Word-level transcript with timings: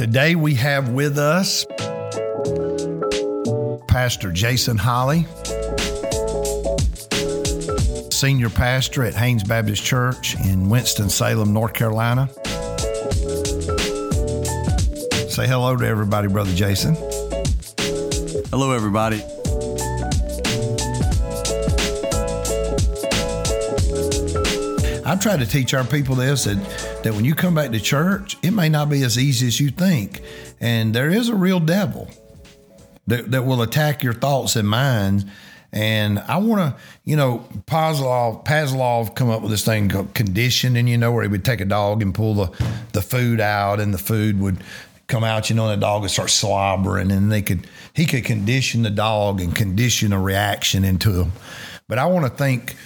Today 0.00 0.34
we 0.34 0.54
have 0.54 0.88
with 0.88 1.18
us 1.18 1.66
Pastor 3.86 4.32
Jason 4.32 4.78
Holley, 4.78 5.26
senior 8.10 8.48
pastor 8.48 9.04
at 9.04 9.14
Haynes 9.14 9.44
Baptist 9.44 9.84
Church 9.84 10.36
in 10.40 10.70
Winston-Salem, 10.70 11.52
North 11.52 11.74
Carolina. 11.74 12.30
Say 15.28 15.46
hello 15.46 15.76
to 15.76 15.86
everybody, 15.86 16.28
Brother 16.28 16.54
Jason. 16.54 16.94
Hello, 18.48 18.72
everybody. 18.72 19.22
I 25.04 25.16
try 25.16 25.36
to 25.36 25.44
teach 25.44 25.74
our 25.74 25.84
people 25.84 26.14
this 26.14 26.46
that, 26.46 26.58
that 27.02 27.14
when 27.14 27.24
you 27.24 27.34
come 27.34 27.54
back 27.54 27.70
to 27.72 27.80
church, 27.80 28.36
it 28.42 28.50
may 28.50 28.68
not 28.68 28.90
be 28.90 29.02
as 29.02 29.18
easy 29.18 29.46
as 29.46 29.60
you 29.60 29.70
think. 29.70 30.20
And 30.60 30.94
there 30.94 31.10
is 31.10 31.28
a 31.28 31.34
real 31.34 31.60
devil 31.60 32.10
that, 33.06 33.30
that 33.30 33.44
will 33.44 33.62
attack 33.62 34.02
your 34.02 34.12
thoughts 34.12 34.56
and 34.56 34.68
minds. 34.68 35.24
And 35.72 36.18
I 36.18 36.38
want 36.38 36.60
to, 36.60 36.82
you 37.04 37.16
know, 37.16 37.46
Pavlov, 37.66 38.44
Pavlov 38.44 39.14
come 39.14 39.30
up 39.30 39.40
with 39.40 39.50
this 39.50 39.64
thing 39.64 39.88
called 39.88 40.14
conditioning, 40.14 40.88
you 40.88 40.98
know, 40.98 41.12
where 41.12 41.22
he 41.22 41.28
would 41.28 41.44
take 41.44 41.60
a 41.60 41.64
dog 41.64 42.02
and 42.02 42.14
pull 42.14 42.34
the, 42.34 42.66
the 42.92 43.02
food 43.02 43.40
out 43.40 43.80
and 43.80 43.94
the 43.94 43.98
food 43.98 44.40
would 44.40 44.62
come 45.06 45.24
out, 45.24 45.48
you 45.48 45.56
know, 45.56 45.68
and 45.68 45.80
the 45.80 45.84
dog 45.84 46.02
would 46.02 46.10
start 46.10 46.30
slobbering 46.30 47.10
and 47.10 47.30
they 47.30 47.42
could, 47.42 47.66
he 47.94 48.04
could 48.04 48.24
condition 48.24 48.82
the 48.82 48.90
dog 48.90 49.40
and 49.40 49.54
condition 49.54 50.12
a 50.12 50.20
reaction 50.20 50.84
into 50.84 51.22
him. 51.22 51.32
But 51.88 51.98
I 51.98 52.06
want 52.06 52.26
to 52.26 52.30
think, 52.30 52.76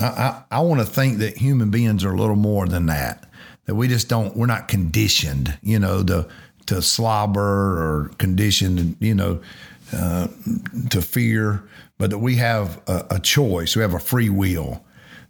I, 0.00 0.06
I, 0.06 0.42
I 0.50 0.60
want 0.60 0.80
to 0.80 0.86
think 0.86 1.18
that 1.18 1.36
human 1.36 1.70
beings 1.70 2.04
are 2.04 2.12
a 2.12 2.16
little 2.16 2.36
more 2.36 2.66
than 2.66 2.86
that. 2.86 3.28
That 3.66 3.74
we 3.74 3.88
just 3.88 4.08
don't, 4.08 4.36
we're 4.36 4.46
not 4.46 4.68
conditioned, 4.68 5.58
you 5.62 5.78
know, 5.78 6.02
to 6.04 6.28
to 6.66 6.82
slobber 6.82 7.40
or 7.40 8.10
conditioned, 8.18 8.96
you 9.00 9.14
know, 9.14 9.40
uh, 9.92 10.28
to 10.90 11.00
fear, 11.00 11.62
but 11.96 12.10
that 12.10 12.18
we 12.18 12.36
have 12.36 12.78
a, 12.86 13.06
a 13.12 13.20
choice. 13.20 13.74
We 13.74 13.80
have 13.80 13.94
a 13.94 13.98
free 13.98 14.28
will. 14.28 14.84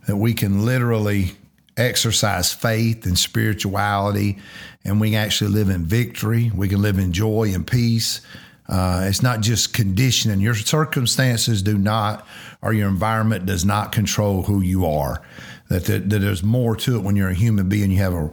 That 0.06 0.16
we 0.16 0.34
can 0.34 0.64
literally 0.64 1.32
exercise 1.77 2.53
faith 2.53 3.06
and 3.06 3.16
spirituality, 3.16 4.38
and 4.84 5.00
we 5.00 5.10
can 5.10 5.20
actually 5.20 5.50
live 5.50 5.69
in 5.69 5.84
victory. 5.84 6.50
We 6.55 6.69
can 6.69 6.82
live 6.82 6.98
in 6.98 7.12
joy 7.12 7.53
and 7.55 7.64
peace. 7.64 8.20
Uh, 8.69 9.05
it's 9.05 9.22
not 9.22 9.41
just 9.41 9.72
conditioning. 9.72 10.41
Your 10.41 10.55
circumstances 10.55 11.62
do 11.62 11.78
not, 11.78 12.27
or 12.61 12.72
your 12.72 12.88
environment 12.88 13.47
does 13.47 13.64
not 13.64 13.92
control 13.92 14.42
who 14.42 14.60
you 14.60 14.84
are. 14.86 15.22
That, 15.69 15.84
that, 15.84 16.10
that 16.10 16.19
there's 16.19 16.42
more 16.42 16.77
to 16.77 16.97
it 16.97 17.02
when 17.02 17.16
you're 17.16 17.30
a 17.30 17.34
human 17.34 17.69
being. 17.69 17.91
You 17.91 17.98
have 17.98 18.14
a, 18.14 18.30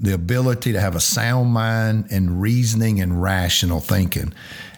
the 0.00 0.14
ability 0.14 0.72
to 0.72 0.80
have 0.80 0.94
a 0.94 1.00
sound 1.00 1.50
mind 1.50 2.08
and 2.10 2.40
reasoning 2.40 3.00
and 3.00 3.22
rational 3.22 3.80
thinking. 3.80 4.32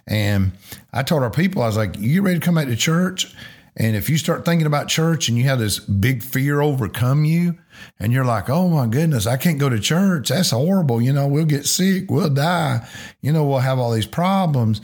And 0.07 0.53
I 0.93 1.03
told 1.03 1.23
our 1.23 1.31
people, 1.31 1.63
I 1.63 1.67
was 1.67 1.77
like, 1.77 1.99
you 1.99 2.15
get 2.15 2.23
ready 2.23 2.39
to 2.39 2.45
come 2.45 2.55
back 2.55 2.67
to 2.67 2.77
church? 2.77 3.35
And 3.81 3.95
if 3.95 4.11
you 4.11 4.19
start 4.19 4.45
thinking 4.45 4.67
about 4.67 4.89
church 4.89 5.29
and 5.29 5.39
you 5.39 5.45
have 5.45 5.61
this 5.61 5.79
big 5.79 6.23
fear 6.23 6.61
overcome 6.61 7.25
you, 7.25 7.57
and 8.01 8.13
you're 8.13 8.25
like, 8.25 8.51
oh 8.51 8.69
my 8.69 8.89
goodness, 8.89 9.25
I 9.27 9.37
can't 9.37 9.59
go 9.61 9.69
to 9.69 9.79
church. 9.79 10.31
That's 10.31 10.51
horrible. 10.51 11.01
You 11.01 11.13
know, 11.13 11.29
we'll 11.29 11.45
get 11.45 11.65
sick, 11.65 12.11
we'll 12.11 12.29
die. 12.29 12.87
You 13.23 13.31
know, 13.33 13.45
we'll 13.45 13.61
have 13.61 13.79
all 13.79 13.93
these 13.93 14.05
problems. 14.07 14.81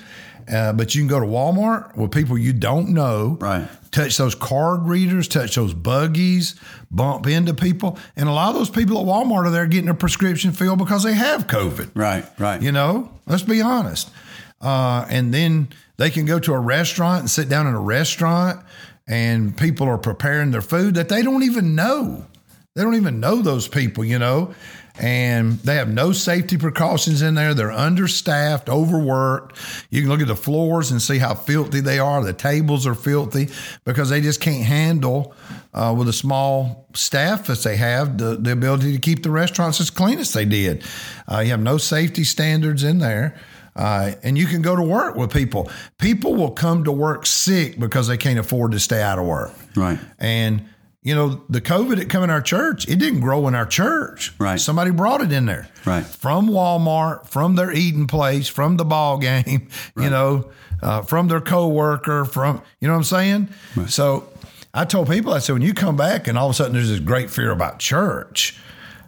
Uh, 0.50 0.72
but 0.74 0.94
you 0.94 1.00
can 1.00 1.08
go 1.08 1.18
to 1.18 1.26
Walmart 1.26 1.96
with 1.96 2.12
people 2.12 2.36
you 2.38 2.52
don't 2.52 2.90
know, 2.90 3.38
Right. 3.40 3.66
touch 3.90 4.16
those 4.18 4.34
card 4.34 4.86
readers, 4.86 5.26
touch 5.26 5.54
those 5.56 5.72
buggies, 5.74 6.54
bump 6.90 7.26
into 7.26 7.54
people. 7.54 7.98
And 8.14 8.28
a 8.28 8.32
lot 8.32 8.50
of 8.50 8.56
those 8.56 8.68
people 8.70 9.00
at 9.00 9.06
Walmart 9.06 9.46
are 9.46 9.50
there 9.50 9.66
getting 9.66 9.88
a 9.88 9.94
prescription 9.94 10.52
filled 10.52 10.78
because 10.78 11.02
they 11.02 11.14
have 11.14 11.46
COVID. 11.46 11.90
Right, 11.94 12.26
right. 12.38 12.60
You 12.62 12.72
know, 12.72 13.10
let's 13.26 13.42
be 13.42 13.60
honest. 13.62 14.10
Uh, 14.60 15.06
and 15.08 15.32
then 15.32 15.68
they 15.96 16.10
can 16.10 16.26
go 16.26 16.38
to 16.38 16.52
a 16.52 16.58
restaurant 16.58 17.20
and 17.20 17.30
sit 17.30 17.48
down 17.48 17.66
in 17.66 17.74
a 17.74 17.80
restaurant, 17.80 18.64
and 19.06 19.56
people 19.56 19.86
are 19.86 19.98
preparing 19.98 20.50
their 20.50 20.62
food 20.62 20.94
that 20.94 21.08
they 21.08 21.22
don't 21.22 21.42
even 21.42 21.74
know. 21.74 22.26
They 22.74 22.82
don't 22.82 22.96
even 22.96 23.20
know 23.20 23.40
those 23.40 23.68
people, 23.68 24.04
you 24.04 24.18
know, 24.18 24.52
and 24.98 25.58
they 25.60 25.76
have 25.76 25.88
no 25.88 26.10
safety 26.10 26.56
precautions 26.56 27.22
in 27.22 27.34
there. 27.34 27.54
They're 27.54 27.70
understaffed, 27.70 28.68
overworked. 28.68 29.58
You 29.90 30.00
can 30.00 30.10
look 30.10 30.20
at 30.20 30.26
the 30.26 30.34
floors 30.34 30.90
and 30.90 31.00
see 31.00 31.18
how 31.18 31.34
filthy 31.34 31.80
they 31.80 32.00
are. 32.00 32.24
The 32.24 32.32
tables 32.32 32.84
are 32.86 32.96
filthy 32.96 33.48
because 33.84 34.10
they 34.10 34.20
just 34.20 34.40
can't 34.40 34.64
handle, 34.64 35.34
uh, 35.72 35.94
with 35.96 36.08
a 36.08 36.12
small 36.12 36.88
staff 36.94 37.48
as 37.48 37.62
they 37.62 37.76
have, 37.76 38.18
the, 38.18 38.36
the 38.36 38.52
ability 38.52 38.92
to 38.92 38.98
keep 38.98 39.22
the 39.22 39.30
restaurants 39.30 39.80
as 39.80 39.90
clean 39.90 40.18
as 40.18 40.32
they 40.32 40.44
did. 40.44 40.82
Uh, 41.30 41.40
you 41.40 41.50
have 41.50 41.62
no 41.62 41.78
safety 41.78 42.24
standards 42.24 42.82
in 42.82 42.98
there. 42.98 43.36
Uh, 43.76 44.12
and 44.22 44.38
you 44.38 44.46
can 44.46 44.62
go 44.62 44.76
to 44.76 44.82
work 44.82 45.16
with 45.16 45.32
people. 45.32 45.70
People 45.98 46.34
will 46.34 46.52
come 46.52 46.84
to 46.84 46.92
work 46.92 47.26
sick 47.26 47.78
because 47.78 48.06
they 48.06 48.16
can't 48.16 48.38
afford 48.38 48.72
to 48.72 48.80
stay 48.80 49.02
out 49.02 49.18
of 49.18 49.26
work. 49.26 49.52
Right. 49.74 49.98
And 50.18 50.68
you 51.04 51.14
know, 51.14 51.44
the 51.50 51.60
COVID 51.60 51.96
that 51.96 52.08
come 52.08 52.24
in 52.24 52.30
our 52.30 52.40
church, 52.40 52.88
it 52.88 52.98
didn't 52.98 53.20
grow 53.20 53.46
in 53.46 53.54
our 53.54 53.66
church. 53.66 54.32
Right. 54.38 54.58
Somebody 54.58 54.90
brought 54.90 55.20
it 55.20 55.32
in 55.32 55.44
there. 55.44 55.68
Right. 55.84 56.04
From 56.04 56.48
Walmart, 56.48 57.28
from 57.28 57.56
their 57.56 57.70
eating 57.70 58.06
place, 58.06 58.48
from 58.48 58.78
the 58.78 58.86
ball 58.86 59.18
game, 59.18 59.68
right. 59.94 60.04
you 60.04 60.10
know, 60.10 60.50
uh, 60.82 61.02
from 61.02 61.28
their 61.28 61.42
coworker, 61.42 62.24
from 62.24 62.62
you 62.80 62.88
know 62.88 62.94
what 62.94 62.98
I'm 62.98 63.04
saying? 63.04 63.48
So 63.88 64.26
I 64.72 64.86
told 64.86 65.10
people, 65.10 65.34
I 65.34 65.40
said, 65.40 65.52
when 65.52 65.62
you 65.62 65.74
come 65.74 65.96
back 65.96 66.26
and 66.26 66.38
all 66.38 66.46
of 66.46 66.52
a 66.52 66.54
sudden 66.54 66.72
there's 66.72 66.88
this 66.88 67.00
great 67.00 67.30
fear 67.30 67.50
about 67.50 67.80
church, 67.80 68.58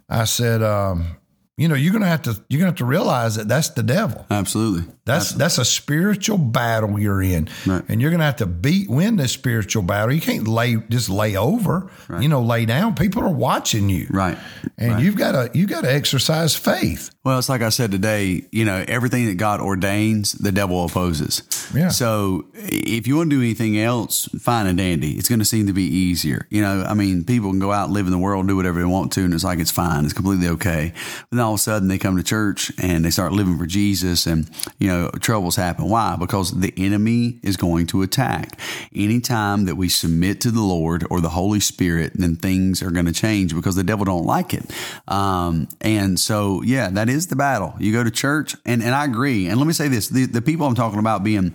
I 0.09 0.25
said, 0.25 0.62
um, 0.62 1.16
you 1.56 1.68
know, 1.68 1.74
you're 1.74 1.92
gonna 1.92 2.06
have 2.06 2.22
to 2.22 2.40
you're 2.48 2.58
gonna 2.58 2.70
have 2.70 2.78
to 2.78 2.84
realize 2.84 3.36
that 3.36 3.48
that's 3.48 3.70
the 3.70 3.82
devil. 3.82 4.26
Absolutely. 4.30 4.92
That's 5.06 5.32
that's 5.32 5.56
a 5.58 5.64
spiritual 5.64 6.36
battle 6.36 6.98
you're 6.98 7.22
in, 7.22 7.48
Right. 7.64 7.82
and 7.88 8.00
you're 8.00 8.10
going 8.10 8.18
to 8.20 8.26
have 8.26 8.36
to 8.36 8.46
beat 8.46 8.90
win 8.90 9.16
this 9.16 9.32
spiritual 9.32 9.82
battle. 9.84 10.12
You 10.12 10.20
can't 10.20 10.46
lay 10.48 10.76
just 10.90 11.08
lay 11.08 11.36
over, 11.36 11.88
you 12.20 12.28
know, 12.28 12.42
lay 12.42 12.66
down. 12.66 12.94
People 12.96 13.22
are 13.22 13.28
watching 13.32 13.88
you, 13.88 14.08
Right. 14.10 14.36
And 14.76 14.92
Right. 14.94 15.02
you've 15.04 15.16
got 15.16 15.32
to 15.32 15.50
you 15.58 15.66
got 15.66 15.82
to 15.84 15.92
exercise 15.92 16.54
faith. 16.56 17.10
Well, 17.24 17.38
it's 17.38 17.48
like 17.48 17.62
I 17.62 17.70
said 17.70 17.90
today, 17.92 18.46
you 18.52 18.64
know, 18.64 18.84
everything 18.86 19.26
that 19.26 19.36
God 19.36 19.60
ordains, 19.60 20.32
the 20.32 20.52
devil 20.52 20.84
opposes. 20.84 21.42
Yeah. 21.74 21.88
So 21.88 22.46
if 22.54 23.06
you 23.06 23.16
want 23.16 23.30
to 23.30 23.36
do 23.36 23.42
anything 23.42 23.78
else, 23.78 24.28
fine 24.40 24.66
and 24.66 24.78
dandy. 24.78 25.12
It's 25.12 25.28
going 25.28 25.38
to 25.40 25.44
seem 25.44 25.66
to 25.66 25.72
be 25.72 25.82
easier. 25.84 26.46
You 26.50 26.62
know, 26.62 26.84
I 26.88 26.94
mean, 26.94 27.24
people 27.24 27.50
can 27.50 27.58
go 27.58 27.72
out 27.72 27.90
live 27.90 28.06
in 28.06 28.12
the 28.12 28.18
world, 28.18 28.46
do 28.46 28.54
whatever 28.56 28.78
they 28.78 28.84
want 28.86 29.12
to, 29.12 29.24
and 29.24 29.34
it's 29.34 29.42
like 29.44 29.58
it's 29.58 29.72
fine. 29.72 30.04
It's 30.04 30.14
completely 30.14 30.46
okay. 30.48 30.92
But 31.30 31.36
then 31.36 31.44
all 31.44 31.54
of 31.54 31.58
a 31.60 31.62
sudden 31.62 31.88
they 31.88 31.98
come 31.98 32.16
to 32.16 32.22
church 32.22 32.70
and 32.80 33.04
they 33.04 33.10
start 33.10 33.32
living 33.32 33.58
for 33.58 33.66
Jesus 33.66 34.26
and, 34.26 34.48
you 34.78 34.86
know, 34.88 34.95
troubles 35.20 35.56
happen. 35.56 35.88
Why? 35.88 36.16
Because 36.18 36.58
the 36.60 36.72
enemy 36.76 37.38
is 37.42 37.56
going 37.56 37.86
to 37.88 38.02
attack. 38.02 38.58
Anytime 38.94 39.64
that 39.66 39.76
we 39.76 39.88
submit 39.88 40.40
to 40.42 40.50
the 40.50 40.62
Lord 40.62 41.06
or 41.10 41.20
the 41.20 41.30
Holy 41.30 41.60
Spirit, 41.60 42.12
then 42.14 42.36
things 42.36 42.82
are 42.82 42.90
going 42.90 43.06
to 43.06 43.12
change 43.12 43.54
because 43.54 43.76
the 43.76 43.84
devil 43.84 44.04
don't 44.04 44.26
like 44.26 44.54
it. 44.54 44.64
Um, 45.08 45.68
and 45.80 46.18
so, 46.18 46.62
yeah, 46.62 46.90
that 46.90 47.08
is 47.08 47.26
the 47.26 47.36
battle. 47.36 47.74
You 47.78 47.92
go 47.92 48.04
to 48.04 48.10
church, 48.10 48.54
and, 48.64 48.82
and 48.82 48.94
I 48.94 49.04
agree. 49.04 49.46
And 49.46 49.58
let 49.58 49.66
me 49.66 49.72
say 49.72 49.88
this: 49.88 50.08
the, 50.08 50.26
the 50.26 50.42
people 50.42 50.66
I'm 50.66 50.74
talking 50.74 50.98
about 50.98 51.24
being, 51.24 51.52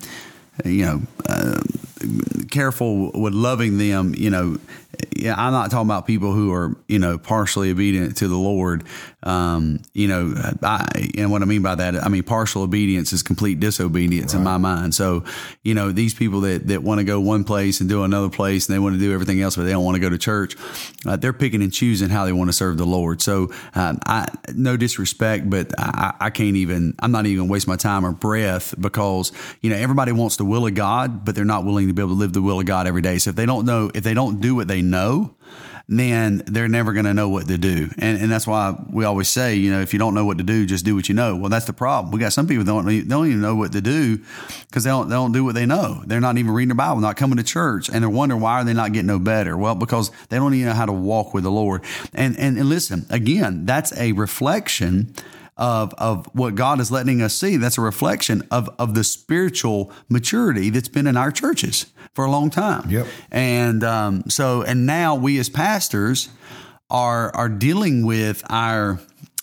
you 0.66 0.86
know, 0.86 1.02
uh, 1.28 1.62
careful 2.50 3.12
with 3.12 3.34
loving 3.34 3.78
them. 3.78 4.14
You 4.16 4.30
know, 4.30 4.58
yeah, 5.16 5.36
I'm 5.38 5.54
not 5.54 5.72
talking 5.72 5.88
about 5.88 6.06
people 6.06 6.34
who 6.34 6.52
are 6.54 6.76
you 6.88 7.00
know 7.00 7.18
partially 7.18 7.72
obedient 7.72 8.18
to 8.18 8.28
the 8.28 8.36
Lord. 8.36 8.84
Um, 9.24 9.82
you 9.94 10.08
know, 10.08 10.34
I, 10.64 11.12
and 11.16 11.32
what 11.32 11.42
I 11.44 11.46
mean 11.46 11.62
by 11.62 11.76
that, 11.76 11.96
I 11.96 12.10
mean 12.10 12.24
partial 12.24 12.64
obedience 12.64 13.14
is 13.14 13.22
complete 13.22 13.60
disobedience 13.60 14.34
in 14.34 14.44
my 14.44 14.58
mind. 14.58 14.96
So, 14.96 15.24
you 15.64 15.76
know, 15.76 15.92
these 15.92 16.14
people 16.16 16.42
that 16.42 16.68
that 16.68 16.82
want 16.82 17.00
to 17.00 17.04
go 17.04 17.20
one 17.20 17.44
place 17.44 17.82
and 17.82 17.90
do 17.90 18.04
another 18.04 18.30
place, 18.30 18.68
and 18.68 18.76
they 18.76 18.80
want 18.80 18.96
to 18.96 19.00
do 19.00 19.14
everything 19.14 19.42
else, 19.42 19.56
but 19.56 19.64
they 19.64 19.72
don't 19.72 19.84
want 19.84 19.96
to 19.96 20.02
go 20.02 20.10
to 20.10 20.18
church. 20.18 20.56
Uh, 21.06 21.16
they're 21.18 21.34
picking 21.34 21.62
and 21.62 21.72
choosing 21.72 22.10
how 22.10 22.26
they 22.26 22.34
want 22.34 22.50
to 22.50 22.54
serve 22.54 22.78
the 22.78 22.86
Lord. 22.86 23.22
So, 23.22 23.52
um, 23.76 24.00
I 24.06 24.28
no 24.56 24.76
disrespect, 24.76 25.50
but 25.50 25.72
I, 25.78 26.16
I 26.20 26.30
can't 26.32 26.56
even. 26.58 26.96
I'm 27.00 27.12
not 27.12 27.26
even 27.26 27.38
going 27.38 27.50
to 27.50 27.52
waste 27.52 27.68
my 27.68 27.78
time 27.78 28.06
or 28.06 28.12
breath 28.12 28.74
because 28.80 29.32
you 29.62 29.70
know 29.70 29.76
everybody 29.76 30.12
wants 30.12 30.38
the 30.38 30.46
will 30.46 30.66
of 30.66 30.74
God, 30.74 31.24
but 31.26 31.36
they're 31.36 31.46
not 31.46 31.64
willing 31.64 31.88
to 31.92 31.96
be 31.96 32.02
able 32.02 32.16
to 32.16 32.20
live 32.20 32.34
the 32.34 32.42
will 32.42 32.60
of 32.60 32.66
God 32.66 32.88
every 32.88 33.02
day. 33.02 33.18
So 33.18 33.30
if 33.30 33.36
they 33.36 33.46
don't 33.46 33.66
know, 33.66 33.92
if 33.94 34.04
they 34.04 34.14
don't 34.14 34.42
do 34.42 34.56
what 34.56 34.68
they 34.68 34.82
know, 34.82 35.36
then 35.88 36.42
they're 36.46 36.70
never 36.70 36.94
going 36.94 37.06
to 37.06 37.14
know 37.14 37.28
what 37.28 37.48
to 37.48 37.58
do. 37.58 37.90
And, 37.98 38.22
and 38.22 38.32
that's 38.32 38.48
why 38.48 38.76
we 38.90 39.04
always 39.04 39.28
say, 39.28 39.56
you 39.56 39.72
know, 39.72 39.82
if 39.82 39.92
you 39.92 40.00
don't 40.00 40.14
know 40.14 40.26
what 40.26 40.38
to 40.38 40.44
do, 40.44 40.66
just 40.66 40.86
do 40.86 40.96
what 40.96 41.10
you 41.10 41.16
know. 41.16 41.36
Well, 41.36 41.50
that's 41.50 41.66
the 41.66 41.74
problem. 41.74 42.12
We 42.14 42.20
got 42.20 42.32
some 42.32 42.48
people 42.48 42.64
don't, 42.64 42.86
they 42.86 43.02
don't 43.02 43.28
even 43.28 43.42
know 43.42 43.56
what 43.56 43.74
to 43.74 43.82
do 43.82 44.20
because 44.68 44.86
they 44.86 44.90
don't, 44.90 45.10
they 45.10 45.16
don't 45.16 45.34
do 45.34 45.44
what 45.44 45.54
they 45.54 45.66
know. 45.66 46.02
They're 46.06 46.22
not 46.22 46.38
even 46.38 46.52
reading 46.52 46.70
the 46.70 46.76
Bible, 46.76 47.02
not 47.02 47.18
coming 47.18 47.38
to 47.38 47.44
church, 47.44 47.90
and 47.90 48.02
they're 48.02 48.10
wondering 48.10 48.40
why 48.40 48.62
are 48.62 48.64
they 48.64 48.74
not 48.74 48.94
getting 48.94 49.08
no 49.08 49.20
better? 49.20 49.58
Well, 49.58 49.76
because 49.76 50.12
they 50.30 50.38
don't 50.38 50.54
even 50.54 50.68
know 50.68 50.74
how 50.74 50.86
to 50.86 50.94
walk 50.94 51.34
with 51.34 51.44
the 51.44 51.52
Lord. 51.52 51.84
And, 52.14 52.40
and, 52.40 52.58
and 52.58 52.70
listen, 52.70 53.06
again, 53.10 53.66
that's 53.66 53.96
a 53.98 54.14
reflection 54.14 55.14
of 55.62 55.94
of 55.94 56.28
what 56.34 56.56
God 56.56 56.80
is 56.82 56.92
letting 56.92 57.22
us 57.22 57.36
see. 57.36 57.56
That's 57.56 57.78
a 57.78 57.82
reflection 57.82 58.46
of 58.50 58.68
of 58.80 58.96
the 58.96 59.04
spiritual 59.04 59.92
maturity 60.10 60.72
that's 60.72 60.90
been 60.90 61.06
in 61.06 61.16
our 61.16 61.32
churches 61.32 61.86
for 62.14 62.26
a 62.26 62.32
long 62.32 62.50
time. 62.50 62.90
Yep. 62.90 63.08
And 63.32 63.84
um, 63.84 64.24
so, 64.28 64.64
and 64.64 64.88
now 64.88 65.16
we 65.16 65.38
as 65.38 65.50
pastors 65.50 66.30
are 66.90 67.34
are 67.36 67.48
dealing 67.48 68.06
with 68.06 68.44
our 68.50 69.00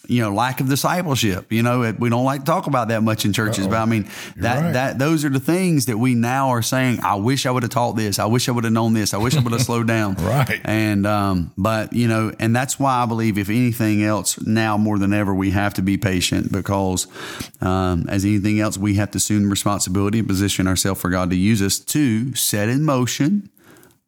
you 0.09 0.23
know 0.23 0.33
lack 0.33 0.61
of 0.61 0.69
discipleship. 0.69 1.53
You 1.53 1.63
know, 1.63 1.95
we 1.99 2.09
don't 2.09 2.25
like 2.25 2.41
to 2.41 2.47
talk 2.47 2.67
about 2.67 2.89
that 2.89 3.03
much 3.03 3.25
in 3.25 3.33
churches, 3.33 3.67
Uh-oh. 3.67 3.71
but 3.71 3.77
I 3.77 3.85
mean 3.85 4.09
that 4.37 4.63
right. 4.63 4.73
that 4.73 4.99
those 4.99 5.25
are 5.25 5.29
the 5.29 5.39
things 5.39 5.87
that 5.87 5.99
we 5.99 6.15
now 6.15 6.49
are 6.49 6.63
saying. 6.63 7.01
I 7.05 7.17
wish 7.17 7.45
I 7.45 7.51
would 7.51 7.63
have 7.63 7.71
taught 7.71 7.93
this. 7.93 8.19
I 8.19 8.25
wish 8.25 8.49
I 8.49 8.53
would 8.53 8.65
have 8.65 8.73
known 8.73 8.95
this. 8.95 9.13
I 9.13 9.19
wish 9.19 9.37
I 9.37 9.41
would 9.41 9.53
have 9.53 9.63
slowed 9.63 9.87
down. 9.87 10.17
Right. 10.29 10.61
And 10.65 11.07
um, 11.07 11.53
but 11.57 11.93
you 11.93 12.07
know, 12.07 12.33
and 12.39 12.55
that's 12.55 12.79
why 12.79 13.03
I 13.03 13.07
believe 13.07 13.39
if 13.39 13.49
anything 13.49 14.03
else, 14.03 14.39
now 14.47 14.77
more 14.77 14.99
than 14.99 15.13
ever, 15.13 15.35
we 15.35 15.51
have 15.51 15.75
to 15.75 15.83
be 15.83 15.97
patient 15.97 16.53
because 16.53 17.07
um, 17.63 18.07
as 18.09 18.25
anything 18.25 18.61
else, 18.61 18.77
we 18.77 18.95
have 18.95 19.11
to 19.13 19.17
assume 19.17 19.49
responsibility 19.49 20.19
and 20.19 20.29
position 20.29 20.67
ourselves 20.67 21.01
for 21.01 21.09
God 21.09 21.31
to 21.31 21.37
use 21.37 21.63
us 21.63 21.79
to 21.79 22.35
set 22.35 22.69
in 22.69 22.85
motion 22.85 23.49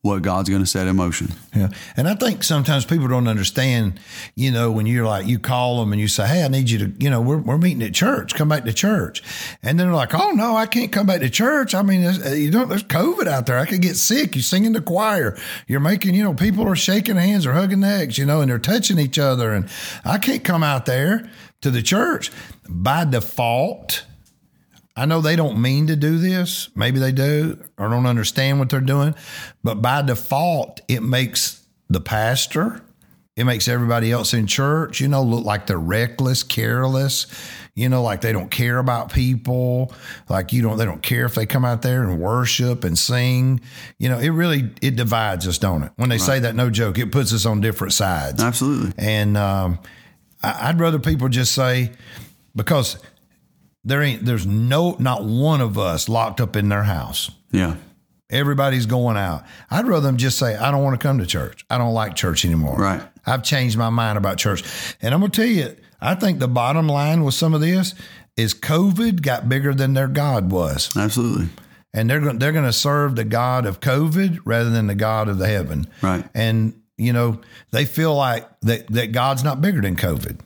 what 0.03 0.23
God's 0.23 0.49
going 0.49 0.63
to 0.63 0.67
set 0.67 0.87
in 0.87 0.97
motion. 0.97 1.29
Yeah. 1.55 1.69
And 1.95 2.09
I 2.09 2.15
think 2.15 2.43
sometimes 2.43 2.87
people 2.87 3.07
don't 3.07 3.29
understand, 3.29 4.01
you 4.35 4.51
know, 4.51 4.73
when 4.73 4.87
you're 4.87 5.05
like, 5.05 5.27
you 5.27 5.39
call 5.39 5.81
them 5.81 5.93
and 5.93 6.01
you 6.01 6.09
say, 6.09 6.27
Hey, 6.27 6.43
I 6.43 6.49
need 6.49 6.71
you 6.71 6.79
to, 6.79 6.93
you 6.99 7.11
know, 7.11 7.21
we're, 7.21 7.37
we're 7.37 7.59
meeting 7.59 7.83
at 7.83 7.93
church, 7.93 8.35
come 8.35 8.49
back 8.49 8.65
to 8.65 8.73
church. 8.73 9.23
And 9.63 9.79
then 9.79 9.89
they're 9.89 9.97
like, 9.97 10.15
Oh 10.15 10.31
no, 10.31 10.57
I 10.57 10.65
can't 10.65 10.91
come 10.91 11.07
back 11.07 11.21
to 11.21 11.29
church. 11.29 11.75
I 11.75 11.83
mean, 11.83 12.01
you 12.35 12.51
don't, 12.51 12.71
there's 12.71 12.83
COVID 12.83 13.27
out 13.27 13.45
there. 13.45 13.59
I 13.59 13.67
could 13.67 13.83
get 13.83 13.97
sick. 13.97 14.35
You 14.35 14.41
sing 14.41 14.65
in 14.65 14.73
the 14.73 14.81
choir. 14.81 15.37
You're 15.67 15.81
making, 15.81 16.15
you 16.15 16.25
know, 16.25 16.33
people 16.33 16.67
are 16.67 16.77
shaking 16.77 17.17
hands 17.17 17.45
or 17.45 17.53
hugging 17.53 17.81
necks, 17.81 18.17
you 18.17 18.25
know, 18.25 18.41
and 18.41 18.51
they're 18.51 18.59
touching 18.59 18.99
each 18.99 19.19
other. 19.19 19.53
And 19.53 19.69
I 20.03 20.17
can't 20.17 20.45
come 20.45 20.63
out 20.63 20.87
there 20.87 21.31
to 21.61 21.71
the 21.71 21.83
church 21.83 22.33
by 22.67 23.05
default 23.05 24.07
I 25.01 25.07
know 25.07 25.23
they 25.23 25.35
don't 25.35 25.63
mean 25.63 25.87
to 25.87 25.97
do 25.97 26.19
this. 26.19 26.69
Maybe 26.77 26.99
they 26.99 27.11
do 27.11 27.59
or 27.79 27.89
don't 27.89 28.05
understand 28.05 28.59
what 28.59 28.69
they're 28.69 28.83
doing. 28.83 29.15
But 29.65 29.77
by 29.77 30.03
default, 30.03 30.83
it 30.89 31.03
makes 31.03 31.67
the 31.89 32.03
pastor, 32.03 32.83
it 33.35 33.45
makes 33.45 33.67
everybody 33.67 34.13
else 34.13 34.35
in 34.35 34.47
church, 34.47 35.01
you 35.01 35.09
know, 35.09 35.23
look 35.23 35.43
like 35.43 35.67
they're 35.67 35.79
reckless, 35.79 36.43
careless, 36.43 37.27
you 37.75 37.89
know, 37.89 38.03
like 38.03 38.21
they 38.21 38.33
don't 38.33 38.51
care 38.51 38.77
about 38.77 39.11
people. 39.11 39.91
Like 40.29 40.53
you 40.53 40.61
don't, 40.61 40.77
they 40.77 40.85
don't 40.85 41.03
care 41.03 41.25
if 41.25 41.35
they 41.35 41.47
come 41.47 41.65
out 41.65 41.81
there 41.81 42.03
and 42.03 42.21
worship 42.21 42.85
and 42.85 42.99
sing. 42.99 43.63
You 43.99 44.11
know, 44.11 44.19
it 44.19 44.29
really, 44.29 44.71
it 44.83 44.97
divides 44.97 45.49
us, 45.49 45.57
don't 45.57 45.83
it? 45.83 45.93
When 45.97 46.11
they 46.11 46.17
right. 46.17 46.21
say 46.21 46.39
that, 46.41 46.55
no 46.55 46.69
joke, 46.69 46.99
it 46.99 47.11
puts 47.11 47.33
us 47.33 47.47
on 47.47 47.63
different 47.63 47.95
sides. 47.95 48.43
Absolutely. 48.43 48.93
And 48.99 49.39
um, 49.39 49.79
I'd 50.43 50.79
rather 50.79 50.99
people 50.99 51.31
just 51.31 51.53
say, 51.53 51.93
because 52.55 52.99
there 53.85 54.03
ain't 54.03 54.25
there's 54.25 54.47
no 54.47 54.97
not 54.99 55.25
one 55.25 55.61
of 55.61 55.79
us 55.79 56.09
locked 56.09 56.41
up 56.41 56.57
in 56.57 56.69
their 56.69 56.85
house. 56.85 57.31
Yeah. 57.51 57.77
Everybody's 58.31 58.87
going 58.87 59.17
out. 59.17 59.43
I'd 59.73 59.89
rather 59.89 60.07
them 60.07 60.17
just 60.17 60.39
say, 60.39 60.55
I 60.55 60.71
don't 60.71 60.85
want 60.85 61.01
to 61.01 61.05
come 61.05 61.19
to 61.19 61.27
church. 61.27 61.67
I 61.69 61.79
don't 61.79 61.95
like 61.95 62.15
church 62.15 62.45
anymore. 62.45 62.77
Right. 62.77 63.03
I've 63.27 63.43
changed 63.43 63.77
my 63.77 63.91
mind 63.91 64.19
about 64.19 64.39
church. 64.39 64.63
And 65.03 65.13
I'm 65.13 65.21
gonna 65.21 65.31
tell 65.31 65.47
you, 65.47 65.77
I 66.01 66.15
think 66.15 66.39
the 66.39 66.49
bottom 66.49 66.87
line 66.87 67.25
with 67.25 67.35
some 67.35 67.55
of 67.55 67.61
this 67.61 67.95
is 68.37 68.55
COVID 68.55 69.23
got 69.23 69.49
bigger 69.49 69.75
than 69.75 69.95
their 69.95 70.09
God 70.09 70.51
was. 70.51 70.97
Absolutely. 70.97 71.49
And 71.93 72.09
they're 72.09 72.21
going 72.21 72.39
they're 72.39 72.53
going 72.53 72.65
to 72.65 72.73
serve 72.73 73.17
the 73.17 73.25
God 73.25 73.67
of 73.67 73.81
COVID 73.81 74.41
rather 74.45 74.71
than 74.71 74.87
the 74.87 74.95
God 74.95 75.29
of 75.29 75.39
the 75.39 75.49
heaven. 75.49 75.89
Right. 76.03 76.25
And 76.35 76.81
you 76.97 77.13
know 77.13 77.41
they 77.73 77.85
feel 77.85 78.15
like 78.15 78.49
that 78.61 78.87
that 78.89 79.13
God's 79.13 79.43
not 79.43 79.61
bigger 79.61 79.81
than 79.81 79.97
COVID. 79.97 80.39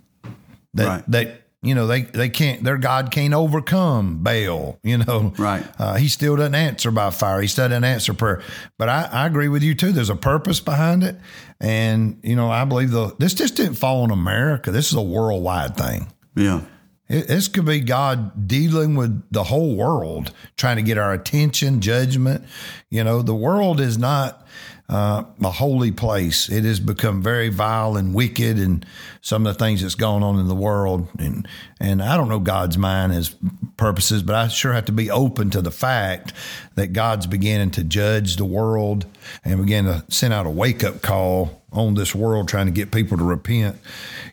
That 0.74 0.86
right. 0.86 1.04
that 1.08 1.42
you 1.64 1.74
know, 1.74 1.86
they, 1.86 2.02
they 2.02 2.28
can't, 2.28 2.62
their 2.62 2.76
God 2.76 3.10
can't 3.10 3.34
overcome 3.34 4.22
Baal, 4.22 4.78
you 4.82 4.98
know. 4.98 5.32
Right. 5.38 5.64
Uh, 5.78 5.94
he 5.94 6.08
still 6.08 6.36
doesn't 6.36 6.54
answer 6.54 6.90
by 6.90 7.10
fire. 7.10 7.40
He 7.40 7.48
still 7.48 7.68
doesn't 7.68 7.84
answer 7.84 8.14
prayer. 8.14 8.42
But 8.78 8.88
I, 8.88 9.08
I 9.10 9.26
agree 9.26 9.48
with 9.48 9.62
you 9.62 9.74
too. 9.74 9.92
There's 9.92 10.10
a 10.10 10.16
purpose 10.16 10.60
behind 10.60 11.02
it. 11.02 11.16
And, 11.60 12.20
you 12.22 12.36
know, 12.36 12.50
I 12.50 12.64
believe 12.64 12.90
the, 12.90 13.14
this 13.18 13.34
just 13.34 13.56
didn't 13.56 13.74
fall 13.74 14.02
on 14.02 14.10
America. 14.10 14.70
This 14.70 14.88
is 14.88 14.94
a 14.94 15.02
worldwide 15.02 15.76
thing. 15.76 16.12
Yeah. 16.36 16.62
It, 17.08 17.28
this 17.28 17.48
could 17.48 17.66
be 17.66 17.80
God 17.80 18.48
dealing 18.48 18.96
with 18.96 19.24
the 19.30 19.44
whole 19.44 19.76
world, 19.76 20.32
trying 20.56 20.76
to 20.76 20.82
get 20.82 20.98
our 20.98 21.12
attention, 21.12 21.80
judgment. 21.80 22.44
You 22.90 23.04
know, 23.04 23.22
the 23.22 23.34
world 23.34 23.80
is 23.80 23.98
not, 23.98 24.46
uh, 24.94 25.24
a 25.42 25.50
holy 25.50 25.90
place. 25.90 26.48
It 26.48 26.62
has 26.62 26.78
become 26.78 27.20
very 27.20 27.48
vile 27.48 27.96
and 27.96 28.14
wicked, 28.14 28.60
and 28.60 28.86
some 29.22 29.44
of 29.44 29.52
the 29.52 29.58
things 29.58 29.82
that's 29.82 29.96
going 29.96 30.22
on 30.22 30.38
in 30.38 30.46
the 30.46 30.54
world. 30.54 31.08
And 31.18 31.48
and 31.80 32.00
I 32.00 32.16
don't 32.16 32.28
know 32.28 32.38
God's 32.38 32.78
mind, 32.78 33.12
His 33.12 33.34
purposes, 33.76 34.22
but 34.22 34.36
I 34.36 34.46
sure 34.46 34.72
have 34.72 34.84
to 34.84 34.92
be 34.92 35.10
open 35.10 35.50
to 35.50 35.60
the 35.60 35.72
fact 35.72 36.32
that 36.76 36.92
God's 36.92 37.26
beginning 37.26 37.72
to 37.72 37.82
judge 37.82 38.36
the 38.36 38.44
world 38.44 39.06
and 39.44 39.60
begin 39.60 39.86
to 39.86 40.04
send 40.08 40.32
out 40.32 40.46
a 40.46 40.50
wake 40.50 40.84
up 40.84 41.02
call 41.02 41.60
on 41.72 41.94
this 41.94 42.14
world, 42.14 42.46
trying 42.46 42.66
to 42.66 42.72
get 42.72 42.92
people 42.92 43.18
to 43.18 43.24
repent, 43.24 43.76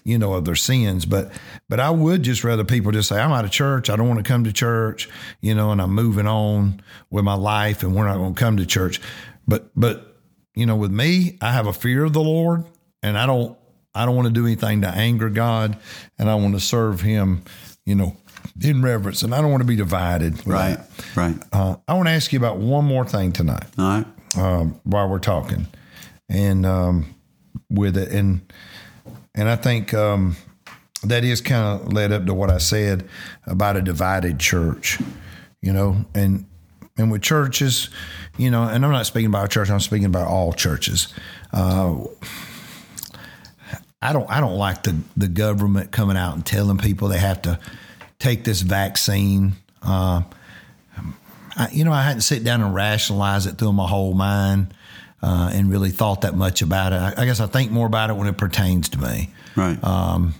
you 0.04 0.20
know, 0.20 0.34
of 0.34 0.46
their 0.46 0.56
sins. 0.56 1.08
But 1.08 1.32
but 1.70 1.80
I 1.80 1.90
would 1.90 2.22
just 2.22 2.44
rather 2.44 2.64
people 2.64 2.92
just 2.92 3.10
say, 3.10 3.20
I'm 3.20 3.32
out 3.32 3.46
of 3.46 3.52
church. 3.52 3.90
I 3.90 3.96
don't 3.96 4.08
want 4.08 4.24
to 4.24 4.32
come 4.32 4.44
to 4.44 4.54
church, 4.54 5.10
you 5.42 5.56
know, 5.56 5.72
and 5.72 5.82
I'm 5.82 5.96
moving 5.96 6.28
on 6.28 6.84
with 7.10 7.24
my 7.24 7.34
life, 7.34 7.82
and 7.82 7.96
we're 7.96 8.06
not 8.06 8.18
going 8.18 8.36
to 8.36 8.40
come 8.40 8.58
to 8.58 8.66
church. 8.68 9.02
But 9.48 9.72
but 9.76 10.11
you 10.56 10.66
know, 10.66 10.76
with 10.76 10.92
me, 10.92 11.38
I 11.42 11.54
have 11.54 11.68
a 11.68 11.74
fear 11.74 12.04
of 12.04 12.14
the 12.14 12.22
Lord 12.22 12.66
and 13.02 13.18
I 13.18 13.26
don't 13.26 13.58
I 13.94 14.06
don't 14.06 14.16
want 14.16 14.28
to 14.28 14.34
do 14.34 14.46
anything 14.46 14.82
to 14.82 14.88
anger 14.88 15.30
God 15.30 15.78
and 16.18 16.30
I 16.30 16.36
want 16.36 16.54
to 16.54 16.60
serve 16.60 17.02
him, 17.02 17.44
you 17.86 17.96
know, 17.96 18.16
in 18.62 18.82
reverence 18.82 19.22
and 19.22 19.34
I 19.34 19.42
don't 19.42 19.52
want 19.52 19.62
to 19.62 19.68
be 19.68 19.76
divided. 19.76 20.46
Right. 20.48 20.78
That. 20.78 21.16
Right. 21.16 21.36
Uh, 21.52 21.76
I 21.88 21.94
want 21.94 22.08
to 22.08 22.14
ask 22.14 22.32
you 22.32 22.40
about 22.40 22.58
one 22.58 22.86
more 22.86 23.06
thing 23.06 23.32
tonight. 23.32 23.66
All 23.78 23.86
right. 23.86 24.06
Um, 24.38 24.80
while 24.84 25.10
we're 25.10 25.20
talking 25.20 25.68
and 26.30 26.66
um, 26.66 27.14
with 27.70 27.98
it 27.98 28.12
and 28.12 28.42
and 29.36 29.50
I 29.50 29.56
think 29.56 29.94
um, 29.94 30.36
that 31.04 31.24
is 31.24 31.42
kind 31.42 31.82
of 31.82 31.94
led 31.94 32.12
up 32.12 32.26
to 32.26 32.34
what 32.34 32.50
I 32.50 32.58
said 32.58 33.08
about 33.46 33.78
a 33.78 33.82
divided 33.82 34.40
church, 34.40 35.00
you 35.62 35.74
know, 35.74 36.06
and 36.14 36.46
and 36.98 37.12
with 37.12 37.22
churches, 37.22 37.90
you 38.38 38.50
know, 38.50 38.64
and 38.64 38.86
I'm 38.86 38.92
not 38.92 39.06
speaking 39.06 39.28
about 39.28 39.42
our 39.42 39.48
church, 39.48 39.70
I'm 39.70 39.80
speaking 39.80 40.06
about 40.06 40.28
all 40.28 40.54
churches. 40.54 41.14
Uh, 41.54 42.06
I 44.02 44.14
don't 44.14 44.30
I 44.30 44.40
don't 44.40 44.58
like 44.58 44.84
the 44.84 45.00
the 45.16 45.28
government 45.28 45.92
coming 45.92 46.18
out 46.18 46.34
and 46.34 46.46
telling 46.46 46.78
people 46.78 47.08
they 47.08 47.20
have 47.20 47.44
to 47.44 47.60
take 48.20 48.44
this 48.44 48.62
vaccine. 48.62 49.54
Uh, 49.84 50.24
I, 51.56 51.70
you 51.72 51.84
know, 51.84 51.92
I 51.92 52.02
hadn't 52.02 52.22
sit 52.22 52.44
down 52.44 52.62
and 52.62 52.74
rationalize 52.74 53.46
it 53.46 53.58
through 53.58 53.74
my 53.74 53.88
whole 53.88 54.14
mind 54.14 54.74
uh, 55.22 55.52
and 55.54 55.70
really 55.70 55.92
thought 55.92 56.22
that 56.22 56.36
much 56.36 56.62
about 56.62 56.94
it. 56.94 56.96
I, 56.96 57.14
I, 57.18 57.26
guess 57.26 57.40
I 57.40 57.48
think 57.48 57.72
more 57.72 57.86
about 57.86 58.10
it 58.10 58.16
when 58.16 58.28
it 58.28 58.38
pertains 58.38 58.90
to 58.90 59.00
me. 59.00 59.30
Right. 59.56 59.82
Um, 59.84 60.34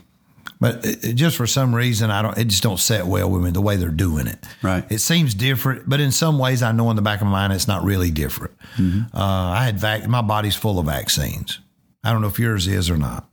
but 0.62 0.84
it, 0.84 1.14
just 1.14 1.36
for 1.36 1.48
some 1.48 1.74
reason, 1.74 2.12
I 2.12 2.22
don't. 2.22 2.38
It 2.38 2.44
just 2.44 2.62
don't 2.62 2.78
set 2.78 3.04
well 3.04 3.28
with 3.28 3.42
me 3.42 3.50
the 3.50 3.60
way 3.60 3.74
they're 3.74 3.88
doing 3.88 4.28
it. 4.28 4.38
Right. 4.62 4.84
It 4.92 5.00
seems 5.00 5.34
different, 5.34 5.88
but 5.88 5.98
in 5.98 6.12
some 6.12 6.38
ways, 6.38 6.62
I 6.62 6.70
know 6.70 6.88
in 6.90 6.94
the 6.94 7.02
back 7.02 7.20
of 7.20 7.26
my 7.26 7.32
mind 7.32 7.52
it's 7.52 7.66
not 7.66 7.82
really 7.82 8.12
different. 8.12 8.56
Mm-hmm. 8.76 9.16
Uh, 9.16 9.50
I 9.50 9.64
had 9.64 9.80
vac- 9.80 10.06
my 10.06 10.22
body's 10.22 10.54
full 10.54 10.78
of 10.78 10.86
vaccines. 10.86 11.58
I 12.04 12.12
don't 12.12 12.22
know 12.22 12.28
if 12.28 12.38
yours 12.38 12.68
is 12.68 12.90
or 12.90 12.96
not. 12.96 13.28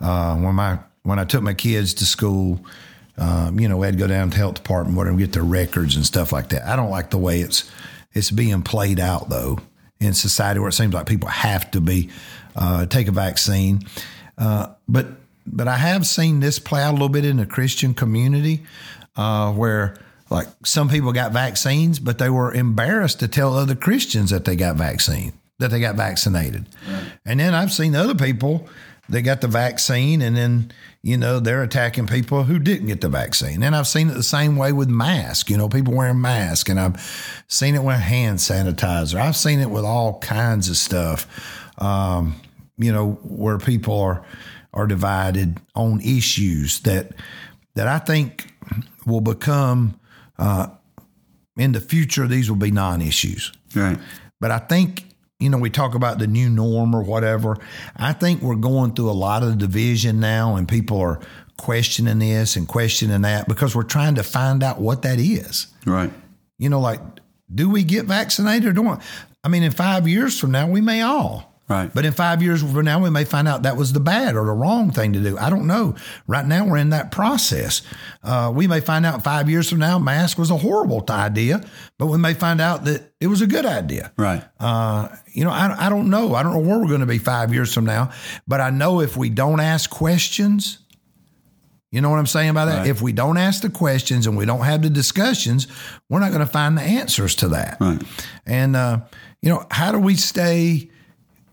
Uh, 0.00 0.34
when 0.36 0.54
my 0.54 0.78
when 1.02 1.18
I 1.18 1.26
took 1.26 1.42
my 1.42 1.52
kids 1.52 1.92
to 1.94 2.06
school, 2.06 2.64
um, 3.18 3.60
you 3.60 3.68
know, 3.68 3.76
we 3.76 3.86
had 3.86 3.92
to 3.92 4.00
go 4.00 4.06
down 4.06 4.30
to 4.30 4.30
the 4.30 4.38
health 4.38 4.54
department, 4.54 4.96
whatever, 4.96 5.18
get 5.18 5.32
their 5.34 5.42
records 5.42 5.94
and 5.94 6.06
stuff 6.06 6.32
like 6.32 6.48
that. 6.48 6.66
I 6.66 6.74
don't 6.74 6.90
like 6.90 7.10
the 7.10 7.18
way 7.18 7.42
it's 7.42 7.70
it's 8.14 8.30
being 8.30 8.62
played 8.62 8.98
out 8.98 9.28
though 9.28 9.58
in 10.00 10.14
society 10.14 10.58
where 10.58 10.70
it 10.70 10.72
seems 10.72 10.94
like 10.94 11.04
people 11.04 11.28
have 11.28 11.70
to 11.72 11.82
be 11.82 12.08
uh, 12.56 12.86
take 12.86 13.08
a 13.08 13.12
vaccine. 13.12 13.82
Uh, 14.38 14.68
but 14.88 15.06
but 15.46 15.68
I 15.68 15.76
have 15.76 16.06
seen 16.06 16.40
this 16.40 16.58
play 16.58 16.82
out 16.82 16.90
a 16.90 16.92
little 16.92 17.08
bit 17.08 17.24
in 17.24 17.38
the 17.38 17.46
Christian 17.46 17.94
community 17.94 18.62
uh, 19.16 19.52
where 19.52 19.96
like 20.30 20.48
some 20.64 20.88
people 20.88 21.12
got 21.12 21.32
vaccines, 21.32 21.98
but 21.98 22.18
they 22.18 22.30
were 22.30 22.52
embarrassed 22.52 23.20
to 23.20 23.28
tell 23.28 23.54
other 23.54 23.74
Christians 23.74 24.30
that 24.30 24.44
they 24.44 24.56
got 24.56 24.76
vaccine, 24.76 25.32
that 25.58 25.70
they 25.70 25.80
got 25.80 25.96
vaccinated. 25.96 26.66
Right. 26.88 27.12
And 27.26 27.40
then 27.40 27.54
I've 27.54 27.72
seen 27.72 27.94
other 27.94 28.14
people 28.14 28.68
they 29.08 29.20
got 29.20 29.40
the 29.40 29.48
vaccine 29.48 30.22
and 30.22 30.36
then, 30.36 30.72
you 31.02 31.16
know, 31.16 31.40
they're 31.40 31.62
attacking 31.62 32.06
people 32.06 32.44
who 32.44 32.58
didn't 32.58 32.86
get 32.86 33.00
the 33.00 33.08
vaccine. 33.08 33.62
And 33.62 33.74
I've 33.74 33.86
seen 33.86 34.08
it 34.08 34.14
the 34.14 34.22
same 34.22 34.56
way 34.56 34.72
with 34.72 34.88
masks, 34.88 35.50
you 35.50 35.56
know, 35.56 35.68
people 35.68 35.94
wearing 35.94 36.20
masks 36.20 36.70
and 36.70 36.78
I've 36.78 37.44
seen 37.48 37.74
it 37.74 37.82
with 37.82 37.98
hand 37.98 38.38
sanitizer. 38.38 39.20
I've 39.20 39.36
seen 39.36 39.60
it 39.60 39.70
with 39.70 39.84
all 39.84 40.18
kinds 40.20 40.70
of 40.70 40.76
stuff. 40.76 41.26
Um, 41.78 42.36
you 42.82 42.92
know, 42.92 43.12
where 43.22 43.58
people 43.58 43.98
are 43.98 44.24
are 44.74 44.86
divided 44.86 45.60
on 45.74 46.00
issues 46.00 46.80
that 46.80 47.12
that 47.74 47.88
I 47.88 47.98
think 47.98 48.52
will 49.06 49.20
become 49.20 49.98
uh, 50.38 50.68
in 51.56 51.72
the 51.72 51.80
future. 51.80 52.26
These 52.26 52.50
will 52.50 52.58
be 52.58 52.70
non-issues, 52.70 53.52
right? 53.74 53.98
But 54.40 54.50
I 54.50 54.58
think 54.58 55.04
you 55.38 55.50
know 55.50 55.58
we 55.58 55.70
talk 55.70 55.94
about 55.94 56.18
the 56.18 56.26
new 56.26 56.48
norm 56.48 56.94
or 56.94 57.02
whatever. 57.02 57.56
I 57.96 58.12
think 58.12 58.42
we're 58.42 58.56
going 58.56 58.94
through 58.94 59.10
a 59.10 59.12
lot 59.12 59.42
of 59.42 59.58
division 59.58 60.20
now, 60.20 60.56
and 60.56 60.68
people 60.68 60.98
are 61.00 61.20
questioning 61.58 62.18
this 62.18 62.56
and 62.56 62.66
questioning 62.66 63.22
that 63.22 63.46
because 63.46 63.76
we're 63.76 63.82
trying 63.82 64.16
to 64.16 64.22
find 64.22 64.62
out 64.62 64.80
what 64.80 65.02
that 65.02 65.18
is, 65.18 65.66
right? 65.86 66.12
You 66.58 66.68
know, 66.68 66.80
like 66.80 67.00
do 67.54 67.68
we 67.68 67.84
get 67.84 68.06
vaccinated 68.06 68.68
or 68.68 68.72
don't? 68.72 69.02
I 69.44 69.48
mean, 69.48 69.62
in 69.62 69.72
five 69.72 70.08
years 70.08 70.38
from 70.38 70.52
now, 70.52 70.68
we 70.68 70.80
may 70.80 71.02
all. 71.02 71.51
Right. 71.72 71.90
But 71.92 72.04
in 72.04 72.12
five 72.12 72.42
years 72.42 72.62
from 72.62 72.84
now, 72.84 73.02
we 73.02 73.08
may 73.08 73.24
find 73.24 73.48
out 73.48 73.62
that 73.62 73.78
was 73.78 73.94
the 73.94 74.00
bad 74.00 74.36
or 74.36 74.44
the 74.44 74.52
wrong 74.52 74.90
thing 74.90 75.14
to 75.14 75.20
do. 75.20 75.38
I 75.38 75.48
don't 75.48 75.66
know. 75.66 75.94
Right 76.26 76.44
now, 76.44 76.66
we're 76.66 76.76
in 76.76 76.90
that 76.90 77.10
process. 77.10 77.80
Uh, 78.22 78.52
we 78.54 78.66
may 78.66 78.80
find 78.80 79.06
out 79.06 79.24
five 79.24 79.48
years 79.48 79.70
from 79.70 79.78
now, 79.78 79.98
mask 79.98 80.36
was 80.38 80.50
a 80.50 80.58
horrible 80.58 81.02
idea, 81.08 81.64
but 81.98 82.06
we 82.06 82.18
may 82.18 82.34
find 82.34 82.60
out 82.60 82.84
that 82.84 83.14
it 83.20 83.28
was 83.28 83.40
a 83.40 83.46
good 83.46 83.64
idea. 83.64 84.12
Right. 84.18 84.44
Uh, 84.60 85.08
you 85.32 85.44
know, 85.44 85.50
I, 85.50 85.86
I 85.86 85.88
don't 85.88 86.10
know. 86.10 86.34
I 86.34 86.42
don't 86.42 86.52
know 86.52 86.68
where 86.68 86.78
we're 86.78 86.88
going 86.88 87.00
to 87.00 87.06
be 87.06 87.18
five 87.18 87.54
years 87.54 87.72
from 87.72 87.86
now, 87.86 88.10
but 88.46 88.60
I 88.60 88.68
know 88.68 89.00
if 89.00 89.16
we 89.16 89.30
don't 89.30 89.60
ask 89.60 89.88
questions, 89.88 90.78
you 91.90 92.02
know 92.02 92.10
what 92.10 92.18
I'm 92.18 92.26
saying 92.26 92.50
about 92.50 92.66
that? 92.66 92.78
Right. 92.80 92.88
If 92.88 93.00
we 93.00 93.12
don't 93.12 93.38
ask 93.38 93.62
the 93.62 93.70
questions 93.70 94.26
and 94.26 94.36
we 94.36 94.44
don't 94.44 94.64
have 94.64 94.82
the 94.82 94.90
discussions, 94.90 95.68
we're 96.10 96.20
not 96.20 96.32
going 96.32 96.40
to 96.40 96.52
find 96.52 96.76
the 96.76 96.82
answers 96.82 97.34
to 97.36 97.48
that. 97.48 97.78
Right. 97.80 98.02
And 98.44 98.76
uh, 98.76 99.00
you 99.40 99.48
know, 99.48 99.66
how 99.70 99.90
do 99.92 99.98
we 99.98 100.16
stay? 100.16 100.90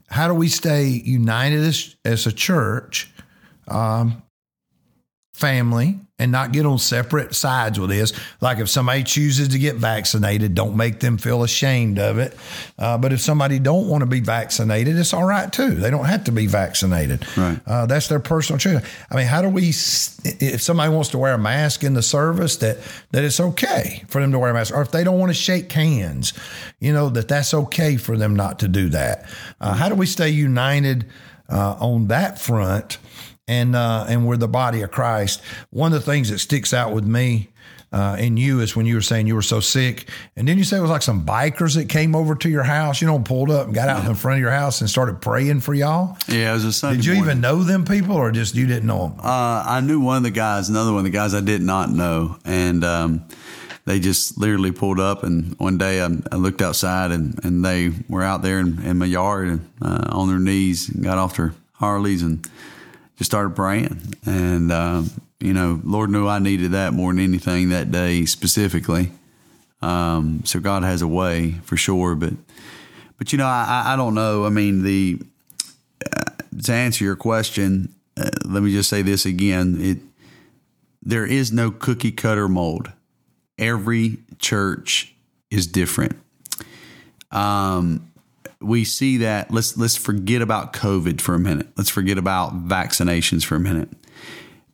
How 0.09 0.27
do 0.27 0.33
we 0.33 0.49
stay 0.49 0.87
united 0.87 1.59
as, 1.59 1.95
as 2.03 2.25
a 2.25 2.31
church, 2.31 3.11
um, 3.67 4.23
family, 5.39 5.99
and 6.19 6.33
not 6.33 6.51
get 6.51 6.65
on 6.65 6.77
separate 6.77 7.33
sides 7.33 7.79
with 7.79 7.89
this? 7.89 8.11
Like 8.41 8.59
if 8.59 8.69
somebody 8.69 9.03
chooses 9.03 9.47
to 9.49 9.57
get 9.57 9.77
vaccinated, 9.77 10.53
don't 10.53 10.75
make 10.75 10.99
them 10.99 11.17
feel 11.17 11.43
ashamed 11.43 11.97
of 11.97 12.19
it. 12.19 12.35
Uh, 12.77 12.97
but 12.97 13.13
if 13.13 13.21
somebody 13.21 13.57
don't 13.57 13.87
want 13.87 14.01
to 14.01 14.05
be 14.05 14.19
vaccinated, 14.19 14.97
it's 14.97 15.13
all 15.13 15.23
right 15.23 15.51
too. 15.51 15.71
They 15.71 15.89
don't 15.89 16.05
have 16.05 16.25
to 16.25 16.33
be 16.33 16.45
vaccinated. 16.45 17.25
Right. 17.37 17.59
Uh, 17.65 17.85
that's 17.85 18.09
their 18.09 18.19
personal 18.19 18.59
choice. 18.59 18.85
I 19.09 19.15
mean, 19.15 19.27
how 19.27 19.41
do 19.41 19.49
we? 19.49 19.69
If 19.69 20.61
somebody 20.61 20.93
wants 20.93 21.09
to 21.09 21.17
wear 21.17 21.33
a 21.33 21.37
mask 21.37 21.83
in 21.83 21.93
the 21.93 22.03
service, 22.03 22.57
that 22.57 22.77
that 23.11 23.23
it's 23.23 23.39
okay 23.39 24.03
for 24.09 24.19
them 24.21 24.33
to 24.33 24.39
wear 24.39 24.51
a 24.51 24.53
mask, 24.53 24.75
or 24.75 24.81
if 24.81 24.91
they 24.91 25.05
don't 25.05 25.19
want 25.19 25.29
to 25.29 25.33
shake 25.33 25.71
hands, 25.71 26.33
you 26.79 26.91
know 26.91 27.09
that 27.09 27.29
that's 27.29 27.53
okay 27.53 27.95
for 27.95 28.17
them 28.17 28.35
not 28.35 28.59
to 28.59 28.67
do 28.67 28.89
that. 28.89 29.29
Uh, 29.61 29.73
how 29.73 29.87
do 29.87 29.95
we 29.95 30.05
stay 30.05 30.29
united 30.29 31.05
uh, 31.47 31.77
on 31.79 32.07
that 32.07 32.39
front? 32.39 32.97
And 33.49 33.75
uh, 33.75 34.05
and 34.07 34.27
we're 34.27 34.37
the 34.37 34.47
body 34.47 34.83
of 34.83 34.91
Christ. 34.91 35.41
One 35.71 35.91
of 35.91 36.05
the 36.05 36.11
things 36.11 36.29
that 36.29 36.37
sticks 36.39 36.73
out 36.73 36.93
with 36.93 37.03
me. 37.03 37.49
Uh, 37.91 38.15
in 38.19 38.37
you 38.37 38.59
is 38.59 38.75
when 38.75 38.85
you 38.85 38.93
were 38.93 39.01
saying 39.01 39.25
you 39.25 39.33
were 39.33 39.41
so 39.41 39.59
sick, 39.59 40.07
and 40.35 40.47
then 40.47 40.59
you 40.59 40.63
say 40.63 40.77
it 40.77 40.81
was 40.81 40.91
like 40.91 41.01
some 41.01 41.25
bikers 41.25 41.73
that 41.73 41.89
came 41.89 42.15
over 42.15 42.35
to 42.35 42.47
your 42.47 42.61
house, 42.61 43.01
you 43.01 43.07
know, 43.07 43.17
pulled 43.17 43.49
up 43.49 43.65
and 43.65 43.73
got 43.73 43.89
out 43.89 44.05
in 44.05 44.13
front 44.13 44.35
of 44.35 44.41
your 44.41 44.51
house 44.51 44.81
and 44.81 44.87
started 44.87 45.19
praying 45.21 45.59
for 45.59 45.73
y'all. 45.73 46.15
Yeah, 46.27 46.51
it 46.51 46.53
was 46.53 46.65
a 46.65 46.71
Sunday. 46.71 46.97
Did 46.97 47.05
you 47.05 47.13
morning. 47.15 47.31
even 47.31 47.41
know 47.41 47.63
them 47.63 47.85
people, 47.85 48.15
or 48.15 48.31
just 48.31 48.53
you 48.53 48.67
didn't 48.67 48.85
know 48.85 49.07
them? 49.07 49.19
Uh, 49.23 49.63
I 49.65 49.81
knew 49.81 49.99
one 49.99 50.17
of 50.17 50.23
the 50.23 50.29
guys, 50.29 50.69
another 50.69 50.91
one 50.91 50.99
of 50.99 51.05
the 51.05 51.17
guys 51.17 51.33
I 51.33 51.41
did 51.41 51.63
not 51.63 51.89
know, 51.89 52.37
and 52.45 52.83
um, 52.83 53.27
they 53.85 53.99
just 53.99 54.37
literally 54.37 54.71
pulled 54.71 54.99
up. 54.99 55.23
And 55.23 55.57
one 55.57 55.79
day 55.79 55.99
I, 55.99 56.09
I 56.31 56.35
looked 56.35 56.61
outside, 56.61 57.09
and, 57.09 57.43
and 57.43 57.65
they 57.65 57.91
were 58.07 58.21
out 58.21 58.43
there 58.43 58.59
in, 58.59 58.79
in 58.83 58.99
my 58.99 59.07
yard 59.07 59.47
and 59.47 59.67
uh, 59.81 60.09
on 60.09 60.27
their 60.27 60.37
knees, 60.37 60.89
and 60.89 61.03
got 61.03 61.17
off 61.17 61.37
their 61.37 61.55
Harleys 61.73 62.21
and 62.21 62.47
just 63.19 63.29
started 63.29 63.53
praying. 63.53 64.15
And 64.25 64.71
um, 64.71 65.11
you 65.41 65.53
know, 65.53 65.81
Lord 65.83 66.09
knew 66.09 66.27
I 66.27 66.39
needed 66.39 66.71
that 66.71 66.93
more 66.93 67.11
than 67.13 67.21
anything 67.21 67.69
that 67.69 67.91
day 67.91 68.25
specifically. 68.25 69.11
Um, 69.81 70.41
so 70.45 70.59
God 70.59 70.83
has 70.83 71.01
a 71.01 71.07
way 71.07 71.51
for 71.63 71.75
sure, 71.77 72.15
but 72.15 72.33
but 73.17 73.33
you 73.33 73.37
know, 73.37 73.45
I, 73.45 73.83
I 73.87 73.95
don't 73.97 74.15
know. 74.15 74.45
I 74.45 74.49
mean, 74.49 74.83
the 74.83 75.19
to 76.63 76.73
answer 76.73 77.03
your 77.03 77.17
question, 77.17 77.93
uh, 78.17 78.29
let 78.45 78.63
me 78.63 78.71
just 78.71 78.89
say 78.89 79.01
this 79.01 79.25
again: 79.25 79.77
it 79.81 79.97
there 81.03 81.25
is 81.25 81.51
no 81.51 81.71
cookie 81.71 82.13
cutter 82.13 82.47
mold. 82.47 82.91
Every 83.57 84.19
church 84.37 85.13
is 85.51 85.67
different. 85.67 86.17
Um, 87.31 88.08
we 88.61 88.83
see 88.83 89.17
that. 89.17 89.51
Let's 89.51 89.77
let's 89.77 89.95
forget 89.95 90.41
about 90.41 90.73
COVID 90.73 91.21
for 91.21 91.35
a 91.35 91.39
minute. 91.39 91.67
Let's 91.77 91.89
forget 91.89 92.17
about 92.17 92.67
vaccinations 92.67 93.45
for 93.45 93.55
a 93.55 93.59
minute. 93.59 93.89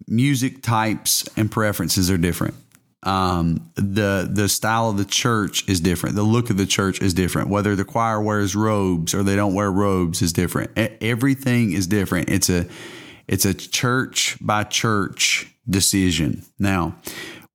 Music 0.08 0.62
types 0.62 1.28
and 1.38 1.52
preferences 1.52 2.10
are 2.12 2.18
different. 2.18 2.56
Um, 3.04 3.72
the 3.76 4.28
the 4.32 4.50
style 4.50 4.90
of 4.90 4.98
the 4.98 5.06
church 5.06 5.68
is 5.70 5.80
different. 5.80 6.16
The 6.16 6.24
look 6.24 6.50
of 6.50 6.58
the 6.58 6.66
church 6.66 7.02
is 7.02 7.14
different. 7.14 7.50
Whether 7.50 7.76
the 7.76 7.86
choir 7.86 8.20
wears 8.20 8.56
robes 8.56 9.14
or 9.14 9.22
they 9.22 9.36
don't 9.36 9.54
wear 9.54 9.72
robes 9.72 10.22
is 10.22 10.34
different. 10.34 10.72
Everything 11.02 11.72
is 11.74 11.86
different. 11.86 12.30
It's 12.30 12.50
a 12.50 12.68
it's 13.28 13.46
a 13.46 13.54
church 13.54 14.38
by 14.42 14.64
church 14.64 15.54
decision. 15.70 16.44
Now, 16.58 16.96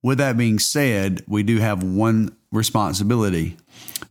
with 0.01 0.17
that 0.19 0.37
being 0.37 0.59
said, 0.59 1.23
we 1.27 1.43
do 1.43 1.59
have 1.59 1.83
one 1.83 2.35
responsibility, 2.51 3.57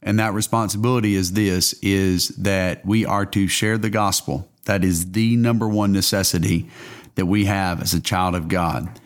and 0.02 0.18
that 0.18 0.34
responsibility 0.34 1.14
is 1.14 1.32
this: 1.32 1.74
is 1.82 2.28
that 2.28 2.84
we 2.84 3.04
are 3.04 3.26
to 3.26 3.46
share 3.48 3.78
the 3.78 3.90
gospel. 3.90 4.48
That 4.64 4.84
is 4.84 5.12
the 5.12 5.36
number 5.36 5.68
one 5.68 5.92
necessity 5.92 6.68
that 7.14 7.26
we 7.26 7.46
have 7.46 7.82
as 7.82 7.94
a 7.94 8.00
child 8.00 8.34
of 8.34 8.48
God 8.48 9.00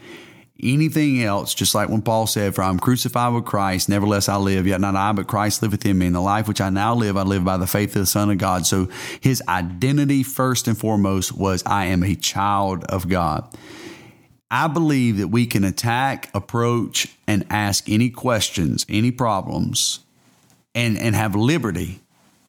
anything 0.64 1.22
else, 1.22 1.54
just 1.54 1.74
like 1.74 1.88
when 1.88 2.02
Paul 2.02 2.26
said, 2.26 2.54
For 2.54 2.62
I'm 2.62 2.78
crucified 2.78 3.34
with 3.34 3.44
Christ, 3.44 3.88
nevertheless 3.88 4.28
I 4.28 4.36
live, 4.36 4.66
yet 4.66 4.80
not 4.80 4.96
I, 4.96 5.12
but 5.12 5.26
Christ 5.26 5.62
liveth 5.62 5.84
in 5.84 5.98
me. 5.98 6.06
And 6.06 6.14
the 6.14 6.20
life 6.20 6.48
which 6.48 6.60
I 6.60 6.70
now 6.70 6.94
live, 6.94 7.16
I 7.16 7.22
live 7.22 7.44
by 7.44 7.56
the 7.56 7.66
faith 7.66 7.90
of 7.90 8.02
the 8.02 8.06
Son 8.06 8.30
of 8.30 8.38
God. 8.38 8.66
So 8.66 8.88
his 9.20 9.42
identity, 9.48 10.22
first 10.22 10.66
and 10.66 10.76
foremost, 10.76 11.32
was 11.32 11.62
I 11.66 11.86
am 11.86 12.02
a 12.02 12.14
child 12.14 12.84
of 12.84 13.08
God. 13.08 13.46
I 14.50 14.68
believe 14.68 15.18
that 15.18 15.28
we 15.28 15.46
can 15.46 15.64
attack, 15.64 16.30
approach, 16.34 17.08
and 17.26 17.44
ask 17.50 17.88
any 17.88 18.10
questions, 18.10 18.86
any 18.88 19.10
problems, 19.10 20.00
and, 20.74 20.98
and 20.98 21.14
have 21.14 21.34
liberty 21.34 22.00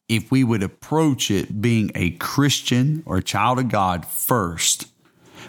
if 0.08 0.30
we 0.30 0.44
would 0.44 0.62
approach 0.62 1.30
it 1.30 1.60
being 1.60 1.90
a 1.94 2.10
Christian 2.10 3.02
or 3.06 3.18
a 3.18 3.22
child 3.22 3.58
of 3.58 3.68
God 3.68 4.06
first. 4.06 4.88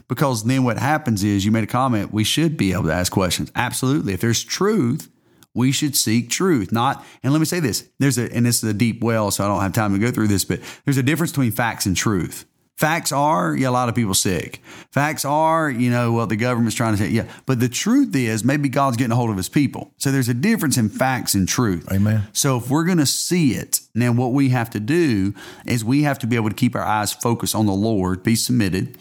Because 0.07 0.43
then 0.43 0.63
what 0.63 0.77
happens 0.77 1.23
is 1.23 1.45
you 1.45 1.51
made 1.51 1.63
a 1.63 1.67
comment 1.67 2.13
we 2.13 2.23
should 2.23 2.57
be 2.57 2.71
able 2.73 2.83
to 2.83 2.93
ask 2.93 3.11
questions. 3.11 3.51
Absolutely. 3.55 4.13
If 4.13 4.21
there's 4.21 4.43
truth 4.43 5.09
we 5.57 5.71
should 5.71 5.95
seek 5.95 6.29
truth. 6.29 6.71
Not 6.71 7.03
and 7.23 7.33
let 7.33 7.39
me 7.39 7.45
say 7.45 7.59
this 7.59 7.89
there's 7.99 8.17
a 8.17 8.31
and 8.31 8.45
this 8.45 8.63
is 8.63 8.69
a 8.69 8.73
deep 8.73 9.03
well 9.03 9.31
so 9.31 9.43
i 9.43 9.47
don't 9.47 9.61
have 9.61 9.73
time 9.73 9.91
to 9.93 9.99
go 9.99 10.11
through 10.11 10.27
this 10.27 10.45
but 10.45 10.61
there's 10.85 10.97
a 10.97 11.03
difference 11.03 11.31
between 11.31 11.51
facts 11.51 11.87
and 11.87 11.97
truth 11.97 12.45
facts 12.77 13.11
are 13.11 13.55
yeah 13.55 13.67
a 13.67 13.71
lot 13.71 13.89
of 13.89 13.95
people 13.95 14.13
sick 14.13 14.61
facts 14.91 15.25
are 15.25 15.69
you 15.69 15.89
know 15.89 16.13
well 16.13 16.27
the 16.27 16.35
government's 16.35 16.75
trying 16.75 16.95
to 16.95 17.03
say 17.03 17.09
yeah 17.09 17.25
but 17.45 17.59
the 17.59 17.69
truth 17.69 18.15
is 18.15 18.43
maybe 18.43 18.69
god's 18.69 18.95
getting 18.95 19.11
a 19.11 19.15
hold 19.15 19.29
of 19.29 19.37
his 19.37 19.49
people 19.49 19.91
so 19.97 20.11
there's 20.11 20.29
a 20.29 20.33
difference 20.33 20.77
in 20.77 20.87
facts 20.87 21.33
and 21.33 21.47
truth 21.47 21.91
Amen. 21.91 22.23
so 22.33 22.57
if 22.57 22.69
we're 22.69 22.85
going 22.85 22.97
to 22.97 23.05
see 23.27 23.53
it, 23.53 23.81
then 23.93 24.15
what 24.15 24.31
we 24.31 24.49
have 24.49 24.69
to 24.71 24.79
do 24.79 25.33
is 25.65 25.83
we 25.83 26.03
have 26.03 26.19
to 26.19 26.27
be 26.27 26.35
able 26.35 26.49
to 26.49 26.55
keep 26.55 26.75
our 26.75 26.83
eyes 26.83 27.11
focused 27.13 27.55
on 27.55 27.65
the 27.65 27.73
Lord, 27.73 28.23
be 28.23 28.35
submitted. 28.35 28.97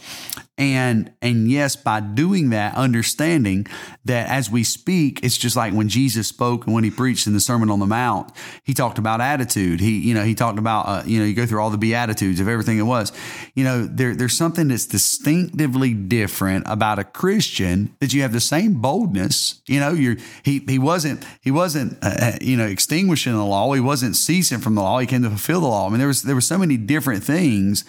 And 0.59 1.13
and 1.21 1.51
yes, 1.51 1.77
by 1.77 2.01
doing 2.01 2.49
that, 2.49 2.75
understanding 2.77 3.67
that 4.07 4.31
as 4.31 4.51
we 4.51 4.65
speak, 4.65 5.21
it's 5.23 5.37
just 5.37 5.55
like 5.55 5.75
when 5.75 5.91
Jesus 5.91 6.29
spoke 6.29 6.65
and 6.65 6.75
when 6.75 6.83
he 6.83 6.91
preached 6.91 7.27
in 7.27 7.35
the 7.35 7.41
Sermon 7.41 7.69
on 7.69 7.79
the 7.79 7.87
Mount, 7.87 8.33
he 8.65 8.73
talked 8.73 8.97
about 8.97 9.21
attitude. 9.21 9.81
He, 9.81 9.99
you 9.99 10.15
know, 10.15 10.25
he 10.25 10.35
talked 10.35 10.59
about, 10.59 10.89
uh, 10.89 11.03
you 11.05 11.19
know, 11.19 11.27
you 11.27 11.35
go 11.35 11.45
through 11.45 11.61
all 11.61 11.69
the 11.69 11.77
beatitudes 11.77 12.41
of 12.41 12.49
everything 12.49 12.79
it 12.79 12.85
was. 12.85 13.13
You 13.55 13.65
know, 13.67 13.85
there, 13.85 14.15
there's 14.15 14.37
something 14.37 14.69
that's 14.69 14.87
distinctively 14.87 15.93
different 15.93 16.65
about 16.67 16.99
a 16.99 17.05
Christian 17.05 17.95
that 18.01 18.15
you 18.15 18.23
have 18.23 18.33
the 18.33 18.41
same 18.41 18.81
boldness. 18.81 19.61
You 19.67 19.81
know, 19.81 19.93
you're 19.93 20.17
he 20.43 20.65
he 20.67 20.79
wasn't 20.79 21.25
he 21.43 21.51
wasn't 21.51 21.99
uh, 22.03 22.33
you 22.41 22.57
know 22.57 22.67
extinguishing 22.67 23.35
the 23.35 23.45
law. 23.45 23.73
He 23.75 23.81
wasn't 23.81 24.17
ceasing 24.17 24.61
from 24.61 24.75
the 24.75 24.83
law. 24.83 24.99
He 24.99 25.07
came 25.07 25.23
to 25.23 25.29
fulfill 25.29 25.61
the 25.61 25.67
law. 25.67 25.87
I 25.87 25.91
mean, 25.91 25.99
there 25.99 26.09
was 26.09 26.23
there 26.23 26.35
were 26.35 26.41
so 26.41 26.57
many 26.57 26.79
different 26.79 27.23
things, 27.23 27.85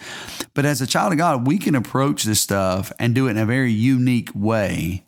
but 0.52 0.66
as 0.66 0.82
a 0.82 0.86
child 0.86 1.12
of 1.12 1.18
God, 1.18 1.46
we 1.46 1.58
can 1.58 1.74
approach 1.74 2.24
this 2.24 2.40
stuff 2.40 2.92
and 2.98 3.14
do 3.14 3.28
it 3.28 3.32
in 3.32 3.38
a 3.38 3.46
very 3.46 3.72
unique 3.72 4.30
way. 4.34 5.04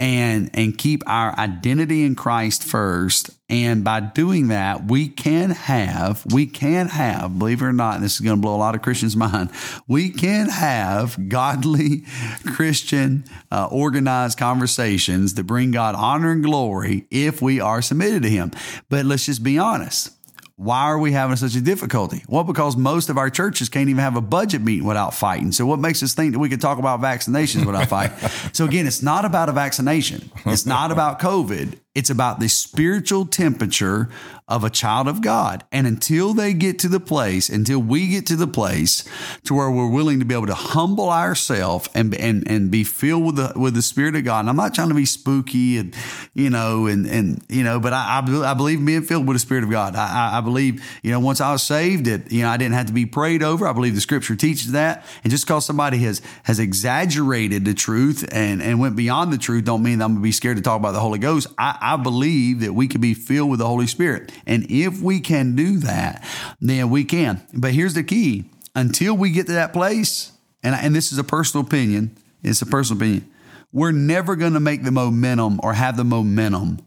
And, 0.00 0.50
and 0.54 0.78
keep 0.78 1.02
our 1.08 1.36
identity 1.36 2.04
in 2.04 2.14
Christ 2.14 2.62
first. 2.62 3.30
And 3.48 3.82
by 3.82 3.98
doing 3.98 4.48
that, 4.48 4.84
we 4.84 5.08
can 5.08 5.50
have, 5.50 6.24
we 6.32 6.46
can 6.46 6.86
have, 6.86 7.36
believe 7.36 7.62
it 7.62 7.64
or 7.64 7.72
not, 7.72 8.00
this 8.00 8.14
is 8.14 8.20
going 8.20 8.36
to 8.36 8.40
blow 8.40 8.54
a 8.54 8.58
lot 8.58 8.76
of 8.76 8.82
Christians' 8.82 9.16
mind, 9.16 9.50
we 9.88 10.10
can 10.10 10.50
have 10.50 11.28
godly 11.28 12.04
Christian 12.46 13.24
uh, 13.50 13.66
organized 13.72 14.38
conversations 14.38 15.34
that 15.34 15.44
bring 15.44 15.72
God 15.72 15.96
honor 15.96 16.30
and 16.30 16.44
glory 16.44 17.06
if 17.10 17.42
we 17.42 17.60
are 17.60 17.82
submitted 17.82 18.22
to 18.22 18.30
Him. 18.30 18.52
But 18.88 19.04
let's 19.04 19.26
just 19.26 19.42
be 19.42 19.58
honest. 19.58 20.17
Why 20.58 20.80
are 20.86 20.98
we 20.98 21.12
having 21.12 21.36
such 21.36 21.54
a 21.54 21.60
difficulty? 21.60 22.24
Well, 22.26 22.42
because 22.42 22.76
most 22.76 23.10
of 23.10 23.16
our 23.16 23.30
churches 23.30 23.68
can't 23.68 23.88
even 23.88 24.02
have 24.02 24.16
a 24.16 24.20
budget 24.20 24.60
meeting 24.60 24.84
without 24.84 25.14
fighting. 25.14 25.52
So, 25.52 25.64
what 25.66 25.78
makes 25.78 26.02
us 26.02 26.14
think 26.14 26.32
that 26.32 26.40
we 26.40 26.48
could 26.48 26.60
talk 26.60 26.80
about 26.80 27.00
vaccinations 27.00 27.64
without 27.64 27.88
fighting? 27.88 28.18
so, 28.52 28.64
again, 28.64 28.84
it's 28.84 29.00
not 29.00 29.24
about 29.24 29.48
a 29.48 29.52
vaccination. 29.52 30.32
It's 30.46 30.66
not 30.66 30.90
about 30.90 31.20
COVID. 31.20 31.78
It's 31.94 32.10
about 32.10 32.38
the 32.38 32.48
spiritual 32.48 33.26
temperature 33.26 34.08
of 34.46 34.64
a 34.64 34.70
child 34.70 35.08
of 35.08 35.20
God. 35.20 35.64
And 35.72 35.86
until 35.86 36.32
they 36.32 36.54
get 36.54 36.78
to 36.80 36.88
the 36.88 37.00
place, 37.00 37.48
until 37.48 37.80
we 37.80 38.08
get 38.08 38.26
to 38.26 38.36
the 38.36 38.46
place 38.46 39.06
to 39.44 39.54
where 39.54 39.70
we're 39.70 39.90
willing 39.90 40.20
to 40.20 40.24
be 40.24 40.34
able 40.34 40.46
to 40.46 40.54
humble 40.54 41.10
ourselves 41.10 41.88
and, 41.94 42.14
and, 42.14 42.48
and 42.48 42.70
be 42.70 42.84
filled 42.84 43.26
with 43.26 43.36
the, 43.36 43.52
with 43.56 43.74
the 43.74 43.82
Spirit 43.82 44.16
of 44.16 44.24
God. 44.24 44.40
And 44.40 44.48
I'm 44.48 44.56
not 44.56 44.74
trying 44.74 44.88
to 44.88 44.94
be 44.94 45.04
spooky 45.04 45.76
and, 45.76 45.94
you 46.34 46.50
know, 46.50 46.86
and, 46.86 47.06
and, 47.06 47.44
you 47.48 47.62
know, 47.62 47.80
but 47.80 47.92
I, 47.92 48.20
I, 48.24 48.50
I 48.50 48.54
believe 48.54 48.84
being 48.84 49.02
filled 49.02 49.26
with 49.26 49.34
the 49.34 49.40
Spirit 49.40 49.64
of 49.64 49.70
God. 49.70 49.96
I, 49.96 50.38
I 50.38 50.40
believe, 50.40 50.82
you 51.02 51.10
know, 51.10 51.20
once 51.20 51.40
I 51.40 51.52
was 51.52 51.62
saved, 51.62 52.06
it, 52.06 52.32
you 52.32 52.42
know, 52.42 52.48
I 52.48 52.56
didn't 52.56 52.74
have 52.74 52.86
to 52.86 52.92
be 52.92 53.06
prayed 53.06 53.42
over. 53.42 53.66
I 53.66 53.72
believe 53.72 53.94
the 53.94 54.00
scripture 54.00 54.36
teaches 54.36 54.72
that. 54.72 55.04
And 55.24 55.30
just 55.30 55.46
because 55.46 55.66
somebody 55.66 55.98
has, 55.98 56.22
has 56.44 56.58
exaggerated 56.58 57.64
the 57.64 57.74
truth 57.74 58.26
and, 58.32 58.62
and 58.62 58.78
went 58.78 58.96
beyond 58.96 59.32
the 59.32 59.38
truth, 59.38 59.64
don't 59.64 59.82
mean 59.82 60.00
I'm 60.00 60.12
going 60.12 60.16
to 60.16 60.22
be 60.22 60.32
scared 60.32 60.56
to 60.56 60.62
talk 60.62 60.78
about 60.78 60.92
the 60.92 61.00
Holy 61.00 61.18
Ghost. 61.18 61.48
I, 61.58 61.76
I 61.88 61.96
believe 61.96 62.60
that 62.60 62.74
we 62.74 62.86
can 62.86 63.00
be 63.00 63.14
filled 63.14 63.48
with 63.48 63.60
the 63.60 63.66
Holy 63.66 63.86
Spirit. 63.86 64.30
And 64.46 64.70
if 64.70 65.00
we 65.00 65.20
can 65.20 65.56
do 65.56 65.78
that, 65.78 66.22
then 66.60 66.90
we 66.90 67.04
can. 67.04 67.40
But 67.54 67.72
here's 67.72 67.94
the 67.94 68.02
key 68.02 68.44
until 68.74 69.16
we 69.16 69.30
get 69.30 69.46
to 69.46 69.52
that 69.52 69.72
place, 69.72 70.32
and, 70.62 70.74
and 70.74 70.94
this 70.94 71.12
is 71.12 71.18
a 71.18 71.24
personal 71.24 71.66
opinion, 71.66 72.14
it's 72.42 72.60
a 72.60 72.66
personal 72.66 72.98
opinion, 72.98 73.30
we're 73.72 73.92
never 73.92 74.36
going 74.36 74.52
to 74.52 74.60
make 74.60 74.84
the 74.84 74.90
momentum 74.90 75.60
or 75.62 75.72
have 75.72 75.96
the 75.96 76.04
momentum 76.04 76.78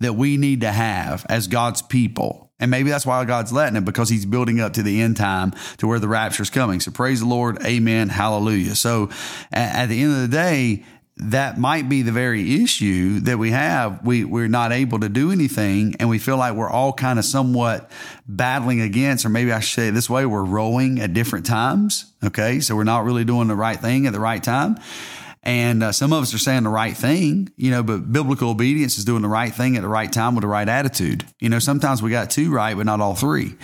that 0.00 0.14
we 0.14 0.38
need 0.38 0.62
to 0.62 0.72
have 0.72 1.26
as 1.28 1.46
God's 1.46 1.82
people. 1.82 2.50
And 2.58 2.70
maybe 2.70 2.88
that's 2.88 3.04
why 3.04 3.22
God's 3.26 3.52
letting 3.52 3.76
it 3.76 3.84
because 3.84 4.08
he's 4.08 4.24
building 4.24 4.60
up 4.60 4.72
to 4.74 4.82
the 4.82 5.02
end 5.02 5.18
time 5.18 5.52
to 5.76 5.86
where 5.86 5.98
the 5.98 6.08
rapture 6.08 6.42
is 6.42 6.48
coming. 6.48 6.80
So 6.80 6.90
praise 6.90 7.20
the 7.20 7.26
Lord. 7.26 7.62
Amen. 7.66 8.08
Hallelujah. 8.08 8.76
So 8.76 9.10
at, 9.52 9.86
the 9.86 10.02
end 10.02 10.12
of 10.12 10.20
the 10.22 10.28
day, 10.28 10.84
that 11.16 11.58
might 11.58 11.88
be 11.88 12.02
the 12.02 12.12
very 12.12 12.62
issue 12.62 13.20
that 13.20 13.38
we 13.38 13.50
have. 13.50 14.04
We, 14.04 14.24
we're 14.24 14.48
not 14.48 14.72
able 14.72 15.00
to 15.00 15.08
do 15.08 15.30
anything 15.30 15.94
and 16.00 16.08
we 16.08 16.18
feel 16.18 16.36
like 16.36 16.54
we're 16.54 16.70
all 16.70 16.92
kind 16.92 17.18
of 17.18 17.24
somewhat 17.24 17.90
battling 18.26 18.80
against, 18.80 19.24
or 19.24 19.28
maybe 19.28 19.52
I 19.52 19.60
should 19.60 19.74
say 19.74 19.90
this 19.90 20.08
way, 20.08 20.24
we're 20.24 20.42
rowing 20.44 21.00
at 21.00 21.12
different 21.12 21.46
times. 21.46 22.12
Okay. 22.24 22.60
So 22.60 22.74
we're 22.74 22.84
not 22.84 23.04
really 23.04 23.24
doing 23.24 23.48
the 23.48 23.56
right 23.56 23.78
thing 23.78 24.06
at 24.06 24.12
the 24.12 24.20
right 24.20 24.42
time. 24.42 24.78
And 25.44 25.82
uh, 25.82 25.92
some 25.92 26.12
of 26.12 26.22
us 26.22 26.32
are 26.34 26.38
saying 26.38 26.62
the 26.62 26.70
right 26.70 26.96
thing, 26.96 27.50
you 27.56 27.72
know, 27.72 27.82
but 27.82 28.12
biblical 28.12 28.50
obedience 28.50 28.96
is 28.96 29.04
doing 29.04 29.22
the 29.22 29.28
right 29.28 29.52
thing 29.52 29.76
at 29.76 29.82
the 29.82 29.88
right 29.88 30.10
time 30.10 30.36
with 30.36 30.42
the 30.42 30.48
right 30.48 30.68
attitude. 30.68 31.24
You 31.40 31.48
know, 31.48 31.58
sometimes 31.58 32.00
we 32.00 32.10
got 32.10 32.30
two 32.30 32.52
right, 32.52 32.76
but 32.76 32.86
not 32.86 33.00
all 33.00 33.16
three. 33.16 33.54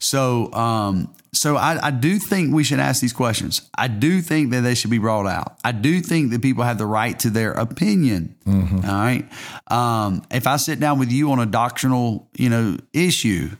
So, 0.00 0.52
um, 0.52 1.14
so 1.32 1.56
I, 1.56 1.88
I, 1.88 1.90
do 1.90 2.18
think 2.18 2.54
we 2.54 2.64
should 2.64 2.80
ask 2.80 3.00
these 3.00 3.12
questions. 3.12 3.68
I 3.76 3.88
do 3.88 4.20
think 4.22 4.50
that 4.50 4.62
they 4.62 4.74
should 4.74 4.90
be 4.90 4.98
brought 4.98 5.26
out. 5.26 5.58
I 5.64 5.72
do 5.72 6.00
think 6.00 6.30
that 6.30 6.42
people 6.42 6.64
have 6.64 6.78
the 6.78 6.86
right 6.86 7.18
to 7.20 7.30
their 7.30 7.52
opinion. 7.52 8.34
Mm-hmm. 8.46 8.88
All 8.88 8.94
right. 8.94 9.28
Um, 9.70 10.22
if 10.30 10.46
I 10.46 10.56
sit 10.56 10.80
down 10.80 10.98
with 10.98 11.12
you 11.12 11.30
on 11.30 11.38
a 11.38 11.46
doctrinal, 11.46 12.28
you 12.34 12.48
know, 12.48 12.78
issue, 12.92 13.50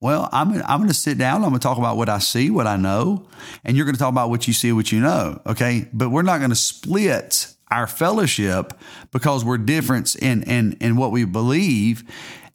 well, 0.00 0.28
I'm, 0.32 0.54
I'm 0.62 0.78
going 0.78 0.88
to 0.88 0.94
sit 0.94 1.18
down. 1.18 1.44
I'm 1.44 1.50
going 1.50 1.54
to 1.54 1.58
talk 1.60 1.78
about 1.78 1.96
what 1.96 2.08
I 2.08 2.18
see, 2.18 2.50
what 2.50 2.66
I 2.66 2.76
know, 2.76 3.28
and 3.64 3.76
you're 3.76 3.86
going 3.86 3.94
to 3.94 4.00
talk 4.00 4.10
about 4.10 4.30
what 4.30 4.48
you 4.48 4.52
see, 4.52 4.72
what 4.72 4.90
you 4.90 5.00
know. 5.00 5.40
Okay. 5.46 5.88
But 5.92 6.10
we're 6.10 6.22
not 6.22 6.38
going 6.38 6.50
to 6.50 6.56
split 6.56 7.54
our 7.70 7.86
fellowship 7.86 8.74
because 9.12 9.44
we're 9.44 9.58
different 9.58 10.16
in, 10.16 10.42
in, 10.42 10.76
in 10.80 10.96
what 10.96 11.12
we 11.12 11.24
believe, 11.24 12.04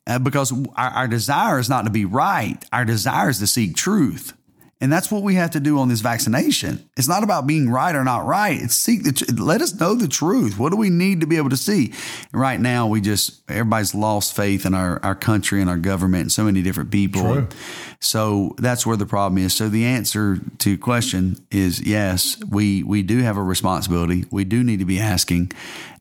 uh, 0.06 0.20
because 0.20 0.52
our, 0.76 0.90
our 0.90 1.08
desire 1.08 1.60
is 1.60 1.70
not 1.70 1.86
to 1.86 1.90
be 1.90 2.06
right. 2.06 2.58
Our 2.74 2.86
desire 2.86 3.30
is 3.30 3.40
to 3.40 3.48
seek 3.48 3.76
truth. 3.76 4.34
And 4.80 4.94
that's 4.94 5.10
what 5.10 5.24
we 5.24 5.36
have 5.36 5.52
to 5.52 5.60
do 5.60 5.80
on 5.80 5.90
this 5.90 6.02
vaccination. 6.02 6.88
It's 6.96 7.08
not 7.08 7.24
about 7.24 7.48
being 7.48 7.70
right 7.70 7.96
or 7.96 8.04
not 8.04 8.28
right. 8.28 8.62
It's 8.62 8.76
seek 8.76 9.04
the, 9.04 9.42
let 9.42 9.62
us 9.62 9.74
know 9.80 9.96
the 9.96 10.08
truth. 10.08 10.60
What 10.60 10.70
do 10.70 10.76
we 10.76 10.92
need 10.92 11.22
to 11.22 11.28
be 11.28 11.38
able 11.38 11.50
to 11.50 11.58
see? 11.58 11.94
And 12.32 12.40
right 12.40 12.60
now, 12.60 12.86
we 12.86 13.02
just, 13.02 13.42
everybody's 13.50 13.96
lost 13.96 14.36
faith 14.36 14.68
in 14.68 14.76
our, 14.76 15.04
our 15.04 15.16
country 15.16 15.62
and 15.62 15.70
our 15.70 15.78
government 15.78 16.22
and 16.22 16.32
so 16.32 16.44
many 16.44 16.62
different 16.62 16.92
people. 16.92 17.22
True. 17.22 17.48
So 18.00 18.54
that's 18.60 18.86
where 18.86 18.98
the 18.98 19.08
problem 19.08 19.44
is. 19.44 19.56
So 19.56 19.68
the 19.68 19.86
answer 19.86 20.38
to 20.60 20.70
your 20.70 20.80
question 20.80 21.44
is 21.50 21.82
yes, 21.82 22.38
we, 22.48 22.84
we 22.84 23.02
do 23.02 23.24
have 23.24 23.38
a 23.38 23.44
responsibility. 23.44 24.26
We 24.30 24.44
do 24.44 24.64
need 24.64 24.78
to 24.80 24.86
be 24.86 25.00
asking. 25.00 25.52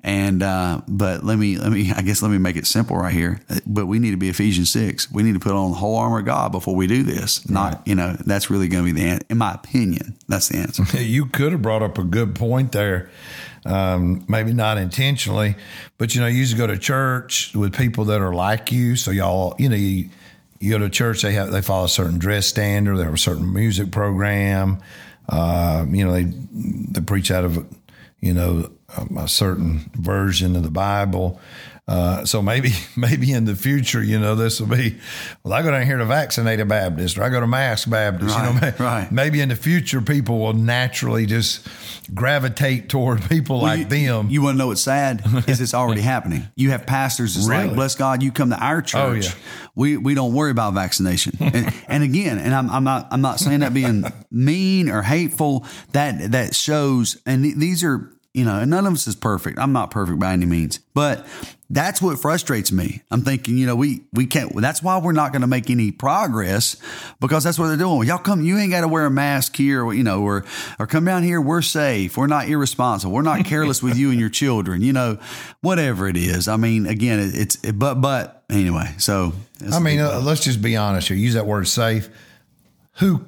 And 0.07 0.41
uh, 0.41 0.83
but 0.87 1.25
let 1.25 1.37
me 1.37 1.59
let 1.59 1.73
me 1.73 1.91
I 1.93 2.01
guess 2.03 2.23
let 2.23 2.31
me 2.31 2.39
make 2.39 2.55
it 2.55 2.65
simple 2.65 2.97
right 2.97 3.13
here. 3.13 3.41
But 3.67 3.87
we 3.87 3.99
need 3.99 4.13
to 4.13 4.17
be 4.17 4.29
Ephesians 4.29 4.71
six. 4.71 5.11
We 5.11 5.25
need 5.25 5.35
to 5.35 5.41
put 5.41 5.51
on 5.51 5.73
the 5.73 5.77
whole 5.77 5.97
armor 5.97 6.21
of 6.21 6.25
God 6.25 6.53
before 6.53 6.77
we 6.77 6.87
do 6.87 7.03
this. 7.03 7.51
Not 7.51 7.83
you 7.89 7.97
know 7.97 8.17
that's 8.25 8.49
really 8.49 8.69
going 8.69 8.85
to 8.85 8.95
be 8.95 8.99
the 8.99 9.09
answer. 9.09 9.27
In 9.29 9.39
my 9.39 9.55
opinion, 9.55 10.17
that's 10.29 10.49
the 10.49 10.59
answer. 10.59 10.85
you 10.99 11.27
could 11.27 11.51
have 11.51 11.61
brought 11.61 11.83
up 11.83 11.99
a 11.99 12.05
good 12.05 12.37
point 12.37 12.71
there. 12.71 13.11
Um, 13.65 14.25
maybe 14.29 14.53
not 14.53 14.79
intentionally, 14.79 15.57
but 15.99 16.15
you 16.15 16.21
know, 16.21 16.29
you 16.29 16.39
used 16.39 16.53
to 16.53 16.57
go 16.57 16.69
to 16.69 16.79
church 16.79 17.53
with 17.53 17.77
people 17.77 18.05
that 18.05 18.21
are 18.21 18.33
like 18.33 18.71
you. 18.71 18.95
So 18.95 19.11
y'all, 19.11 19.57
you 19.59 19.69
know, 19.69 19.75
you, 19.75 20.09
you 20.61 20.71
go 20.71 20.79
to 20.79 20.89
church, 20.89 21.23
they 21.23 21.33
have 21.33 21.51
they 21.51 21.63
follow 21.63 21.87
a 21.87 21.89
certain 21.89 22.21
dress 22.21 22.47
standard, 22.47 22.97
they 22.97 23.03
have 23.03 23.15
a 23.15 23.19
certain 23.19 23.53
music 23.53 23.91
program. 23.91 24.81
Uh, 25.29 25.85
you 25.91 26.07
know, 26.07 26.13
they 26.13 26.27
they 26.53 27.01
preach 27.01 27.33
out 27.33 27.45
of 27.45 27.67
you 28.21 28.33
know 28.33 28.71
a 29.17 29.29
certain 29.29 29.91
version 29.95 30.57
of 30.57 30.63
the 30.63 30.71
Bible. 30.71 31.41
Uh, 31.89 32.25
so 32.25 32.43
maybe 32.43 32.71
maybe 32.97 33.33
in 33.33 33.45
the 33.45 33.55
future, 33.55 34.03
you 34.03 34.19
know, 34.19 34.35
this 34.35 34.61
will 34.61 34.67
be. 34.67 34.97
Well, 35.45 35.55
I 35.55 35.63
go 35.63 35.71
down 35.71 35.87
here 35.87 35.99
to 35.99 36.05
vaccinate 36.05 36.59
a 36.59 36.65
Baptist, 36.65 37.17
or 37.17 37.23
I 37.23 37.29
go 37.29 37.39
to 37.39 37.47
Mass 37.47 37.85
Baptist. 37.85 38.35
Right, 38.35 38.55
you 38.55 38.61
know, 38.61 38.73
right. 38.85 39.13
maybe 39.13 39.41
in 39.41 39.51
the 39.51 39.57
future, 39.57 40.01
people 40.01 40.41
will 40.41 40.53
naturally 40.53 41.27
just 41.27 41.67
gravitate 42.13 42.89
toward 42.89 43.23
people 43.29 43.57
well, 43.57 43.67
like 43.67 43.79
you, 43.79 43.85
them. 43.85 44.31
You 44.31 44.43
want 44.43 44.55
to 44.55 44.59
know 44.59 44.67
what's 44.69 44.81
sad 44.81 45.23
is 45.47 45.61
it's 45.61 45.75
already 45.75 46.01
happening. 46.01 46.49
You 46.57 46.71
have 46.71 46.87
pastors 46.87 47.35
that's 47.35 47.47
really? 47.47 47.69
like, 47.69 47.77
bless 47.77 47.95
God, 47.95 48.21
you 48.21 48.33
come 48.33 48.51
to 48.51 48.59
our 48.59 48.83
church. 48.83 48.99
Oh, 48.99 49.13
yeah. 49.13 49.31
We 49.77 49.97
we 49.97 50.15
don't 50.15 50.35
worry 50.35 50.51
about 50.51 50.75
vaccination. 50.75 51.35
and, 51.41 51.73
and, 51.87 52.03
again, 52.03 52.39
and 52.39 52.53
I'm, 52.53 52.69
I'm 52.71 52.85
not 52.85 53.09
I'm 53.13 53.21
not 53.21 53.39
saying 53.39 53.61
that 53.61 53.73
being 53.73 54.05
mean 54.33 54.89
or 54.89 55.03
hateful. 55.03 55.65
That 55.93 56.33
that 56.33 56.57
shows, 56.57 57.21
and 57.27 57.45
th- 57.45 57.57
these 57.57 57.85
are 57.85 58.16
you 58.37 58.45
know, 58.45 58.59
and 58.59 58.71
none 58.71 58.87
of 58.87 58.93
us 58.93 59.07
is 59.07 59.17
perfect. 59.17 59.59
I'm 59.59 59.73
not 59.73 59.91
perfect 59.91 60.19
by 60.19 60.35
any 60.35 60.45
means, 60.45 60.79
but 60.93 61.27
that's 61.71 62.03
what 62.03 62.19
frustrates 62.19 62.71
me. 62.71 63.03
I'm 63.11 63.23
thinking, 63.23 63.57
you 63.57 63.65
know, 63.65 63.75
we 63.75 64.03
we 64.13 64.27
can't. 64.27 64.55
That's 64.61 64.83
why 64.83 64.99
we're 64.99 65.13
not 65.13 65.33
going 65.33 65.41
to 65.41 65.49
make 65.49 65.71
any 65.71 65.91
progress 65.91 66.77
because 67.19 67.45
that's 67.45 67.59
what 67.59 67.69
they're 67.69 67.79
doing. 67.79 68.07
Y'all 68.07 68.19
come, 68.19 68.43
you 68.43 68.59
ain't 68.59 68.73
got 68.73 68.83
to 68.83 68.89
wear 68.89 69.07
a 69.07 69.11
mask 69.11 69.57
here, 69.57 69.91
you 69.91 70.05
know, 70.05 70.23
or 70.23 70.45
or 70.79 70.87
come 70.87 71.07
down 71.07 71.23
here. 71.23 71.41
We're 71.41 71.63
safe. 71.63 72.19
We're 72.19 72.27
not 72.27 72.47
irresponsible. 72.47 73.15
We're 73.15 73.23
not 73.23 73.47
careless 73.47 73.83
with 73.83 73.97
you 73.97 74.11
and 74.11 74.21
your 74.21 74.29
children. 74.29 74.83
You 74.83 74.93
know, 74.93 75.19
whatever 75.63 76.07
it 76.07 76.19
is. 76.19 76.47
I 76.47 76.59
mean, 76.59 76.87
again, 76.87 77.19
it, 77.19 77.35
it's 77.35 77.65
it, 77.65 77.79
but 77.79 78.03
but 78.03 78.45
anyway. 78.51 78.95
So 78.99 79.33
I 79.73 79.79
mean, 79.79 79.99
uh, 79.99 80.21
let's 80.23 80.45
just 80.45 80.61
be 80.61 80.77
honest 80.77 81.09
here. 81.09 81.17
Use 81.17 81.33
that 81.35 81.47
word 81.47 81.67
safe. 81.69 82.11
Who 82.99 83.25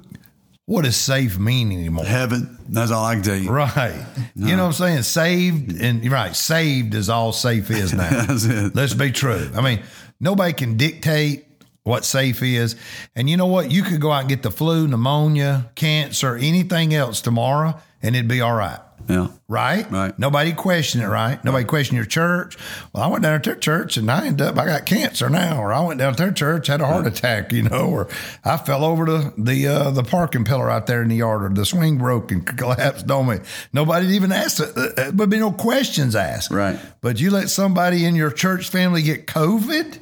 what 0.69 0.85
does 0.85 0.97
safe 0.97 1.39
mean 1.39 1.71
anymore? 1.71 2.05
Heaven. 2.05 2.59
That's 2.69 2.91
all 2.91 3.03
I 3.03 3.15
can 3.15 3.23
tell 3.23 3.35
you. 3.35 3.49
Right. 3.49 4.05
No. 4.35 4.47
You 4.47 4.55
know 4.55 4.67
what 4.67 4.79
I'm 4.79 5.01
saying? 5.01 5.01
Saved 5.01 5.81
and 5.81 6.07
right. 6.11 6.35
Saved 6.35 6.93
is 6.93 7.09
all 7.09 7.31
safe 7.31 7.71
is 7.71 7.91
now. 7.91 8.27
Let's 8.75 8.93
be 8.93 9.11
true. 9.11 9.49
I 9.55 9.61
mean, 9.61 9.81
nobody 10.19 10.53
can 10.53 10.77
dictate 10.77 11.47
what 11.85 12.05
safe 12.05 12.43
is. 12.43 12.75
And 13.15 13.27
you 13.27 13.35
know 13.35 13.47
what? 13.47 13.71
You 13.71 13.81
could 13.81 13.99
go 13.99 14.11
out 14.11 14.19
and 14.19 14.29
get 14.29 14.43
the 14.43 14.51
flu, 14.51 14.87
pneumonia, 14.87 15.71
cancer, 15.73 16.35
anything 16.35 16.93
else 16.93 17.19
tomorrow, 17.21 17.81
and 18.03 18.15
it'd 18.15 18.29
be 18.29 18.41
all 18.41 18.53
right. 18.53 18.79
Yeah. 19.09 19.29
Right? 19.47 19.89
Right. 19.89 20.17
Nobody 20.19 20.53
question 20.53 21.01
it, 21.01 21.07
right? 21.07 21.43
Nobody 21.43 21.65
question 21.65 21.95
your 21.95 22.05
church. 22.05 22.57
Well, 22.93 23.03
I 23.03 23.07
went 23.07 23.23
down 23.23 23.41
to 23.41 23.49
their 23.49 23.59
church 23.59 23.97
and 23.97 24.09
I 24.09 24.27
ended 24.27 24.45
up, 24.45 24.57
I 24.59 24.67
got 24.67 24.85
cancer 24.85 25.29
now, 25.29 25.59
or 25.59 25.73
I 25.73 25.81
went 25.81 25.99
down 25.99 26.13
to 26.13 26.23
their 26.23 26.31
church, 26.31 26.67
had 26.67 26.79
a 26.79 26.85
heart 26.85 27.07
attack, 27.07 27.51
you 27.51 27.63
know, 27.63 27.89
or 27.89 28.07
I 28.45 28.57
fell 28.57 28.85
over 28.85 29.05
the 29.05 29.33
the 29.35 29.67
uh, 29.67 29.89
the 29.89 30.03
parking 30.03 30.45
pillar 30.45 30.69
out 30.69 30.85
there 30.85 31.01
in 31.01 31.09
the 31.09 31.15
yard, 31.15 31.43
or 31.43 31.49
the 31.49 31.65
swing 31.65 31.97
broke 31.97 32.31
and 32.31 32.45
collapsed 32.57 33.09
on 33.09 33.27
me. 33.27 33.37
Nobody 33.73 34.07
even 34.09 34.31
asked 34.31 34.59
it. 34.59 34.77
Uh, 34.77 35.01
uh, 35.01 35.11
but 35.11 35.29
be 35.31 35.39
no 35.39 35.51
questions 35.51 36.15
asked. 36.15 36.51
Right. 36.51 36.79
But 37.01 37.19
you 37.19 37.31
let 37.31 37.49
somebody 37.49 38.05
in 38.05 38.13
your 38.13 38.31
church 38.31 38.69
family 38.69 39.01
get 39.01 39.25
COVID 39.25 39.97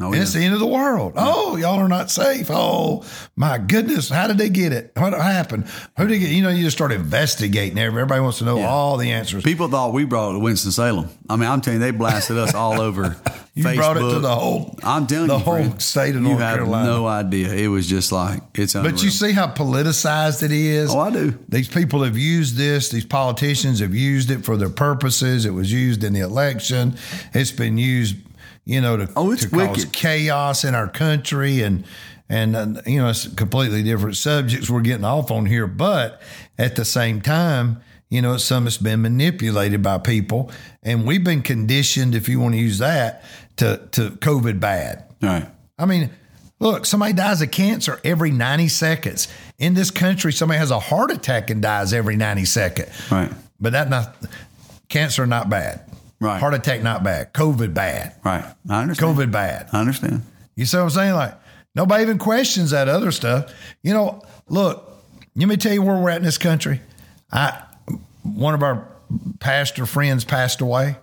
Oh, 0.00 0.12
yeah. 0.14 0.22
It's 0.22 0.32
the 0.32 0.40
end 0.40 0.54
of 0.54 0.60
the 0.60 0.66
world. 0.66 1.12
Yeah. 1.14 1.24
Oh, 1.26 1.56
y'all 1.56 1.78
are 1.78 1.88
not 1.88 2.10
safe. 2.10 2.46
Oh, 2.50 3.04
my 3.36 3.58
goodness. 3.58 4.08
How 4.08 4.26
did 4.26 4.38
they 4.38 4.48
get 4.48 4.72
it? 4.72 4.92
What 4.96 5.12
happened? 5.12 5.68
Who 5.98 6.06
did 6.06 6.18
get, 6.18 6.30
you 6.30 6.42
know, 6.42 6.48
you 6.48 6.64
just 6.64 6.76
start 6.76 6.92
investigating. 6.92 7.78
Everybody 7.78 8.20
wants 8.20 8.38
to 8.38 8.44
know 8.44 8.58
yeah. 8.58 8.68
all 8.68 8.96
the 8.96 9.12
answers. 9.12 9.44
People 9.44 9.68
thought 9.68 9.92
we 9.92 10.04
brought 10.04 10.30
it 10.30 10.32
to 10.34 10.38
Winston-Salem. 10.38 11.08
I 11.28 11.36
mean, 11.36 11.48
I'm 11.48 11.60
telling 11.60 11.80
you, 11.80 11.86
they 11.86 11.90
blasted 11.90 12.38
us 12.38 12.54
all 12.54 12.80
over 12.80 13.16
you 13.54 13.64
Facebook. 13.64 13.76
brought 13.76 13.96
it 13.98 14.00
to 14.00 14.18
the 14.20 14.34
whole, 14.34 14.78
I'm 14.82 15.06
telling 15.06 15.28
the 15.28 15.36
you, 15.36 15.44
whole 15.44 15.54
friend, 15.56 15.82
state 15.82 16.16
of 16.16 16.22
North 16.22 16.38
Carolina. 16.38 16.38
you 16.38 16.38
have 16.38 16.56
Carolina. 16.56 16.88
no 16.88 17.06
idea. 17.06 17.52
It 17.52 17.68
was 17.68 17.86
just 17.86 18.10
like, 18.10 18.42
it's 18.54 18.74
unreal. 18.74 18.92
But 18.92 19.02
you 19.02 19.10
see 19.10 19.32
how 19.32 19.48
politicized 19.48 20.42
it 20.42 20.52
is? 20.52 20.94
Oh, 20.94 21.00
I 21.00 21.10
do. 21.10 21.38
These 21.48 21.68
people 21.68 22.02
have 22.04 22.16
used 22.16 22.56
this. 22.56 22.88
These 22.88 23.04
politicians 23.04 23.80
have 23.80 23.94
used 23.94 24.30
it 24.30 24.44
for 24.44 24.56
their 24.56 24.70
purposes. 24.70 25.44
It 25.44 25.50
was 25.50 25.70
used 25.70 26.04
in 26.04 26.14
the 26.14 26.20
election. 26.20 26.96
It's 27.34 27.52
been 27.52 27.76
used 27.76 28.16
you 28.64 28.80
know, 28.80 28.96
to, 28.96 29.08
oh, 29.16 29.32
it's 29.32 29.44
to 29.44 29.50
cause 29.50 29.84
chaos 29.86 30.64
in 30.64 30.74
our 30.74 30.88
country 30.88 31.62
and 31.62 31.84
and 32.28 32.56
uh, 32.56 32.82
you 32.86 32.98
know 32.98 33.08
it's 33.08 33.26
completely 33.34 33.82
different 33.82 34.16
subjects 34.16 34.70
we're 34.70 34.80
getting 34.80 35.04
off 35.04 35.30
on 35.30 35.46
here 35.46 35.66
but 35.66 36.22
at 36.58 36.76
the 36.76 36.84
same 36.84 37.20
time 37.20 37.82
You 38.10 38.20
know, 38.20 38.36
some 38.38 38.64
has 38.64 38.76
been 38.76 39.02
manipulated 39.02 39.82
by 39.82 39.98
people, 39.98 40.50
and 40.82 41.06
we've 41.06 41.22
been 41.22 41.42
conditioned, 41.42 42.16
if 42.16 42.28
you 42.28 42.40
want 42.40 42.54
to 42.54 42.60
use 42.60 42.78
that, 42.78 43.22
to 43.58 43.88
to 43.92 44.10
COVID 44.10 44.58
bad. 44.58 45.04
Right. 45.22 45.46
I 45.78 45.86
mean, 45.86 46.10
look, 46.58 46.86
somebody 46.86 47.12
dies 47.12 47.40
of 47.40 47.52
cancer 47.52 48.00
every 48.02 48.32
90 48.32 48.66
seconds. 48.66 49.28
In 49.58 49.74
this 49.74 49.92
country, 49.92 50.32
somebody 50.32 50.58
has 50.58 50.72
a 50.72 50.80
heart 50.80 51.12
attack 51.12 51.50
and 51.50 51.62
dies 51.62 51.92
every 51.92 52.16
90 52.16 52.46
seconds. 52.46 52.90
Right. 53.12 53.30
But 53.60 53.72
that 53.74 53.88
not 53.88 54.16
cancer 54.88 55.24
not 55.24 55.48
bad. 55.48 55.80
Right. 56.20 56.38
Heart 56.38 56.54
attack 56.54 56.82
not 56.82 57.02
bad. 57.02 57.32
COVID 57.32 57.72
bad. 57.72 58.14
Right. 58.24 58.44
I 58.68 58.82
understand. 58.82 59.16
COVID 59.16 59.32
bad. 59.32 59.68
I 59.72 59.80
understand. 59.80 60.22
You 60.54 60.66
see 60.66 60.76
what 60.76 60.84
I'm 60.84 60.90
saying? 60.90 61.14
Like 61.14 61.34
nobody 61.74 62.02
even 62.02 62.18
questions 62.18 62.70
that 62.70 62.88
other 62.88 63.10
stuff. 63.10 63.52
You 63.82 63.94
know, 63.94 64.22
look, 64.48 64.86
let 65.34 65.48
me 65.48 65.56
tell 65.56 65.72
you 65.72 65.82
where 65.82 65.96
we're 65.96 66.10
at 66.10 66.18
in 66.18 66.24
this 66.24 66.38
country. 66.38 66.80
I 67.32 67.62
one 68.22 68.54
of 68.54 68.62
our 68.62 68.86
pastor 69.38 69.86
friends 69.86 70.24
passed 70.24 70.60
away 70.60 70.96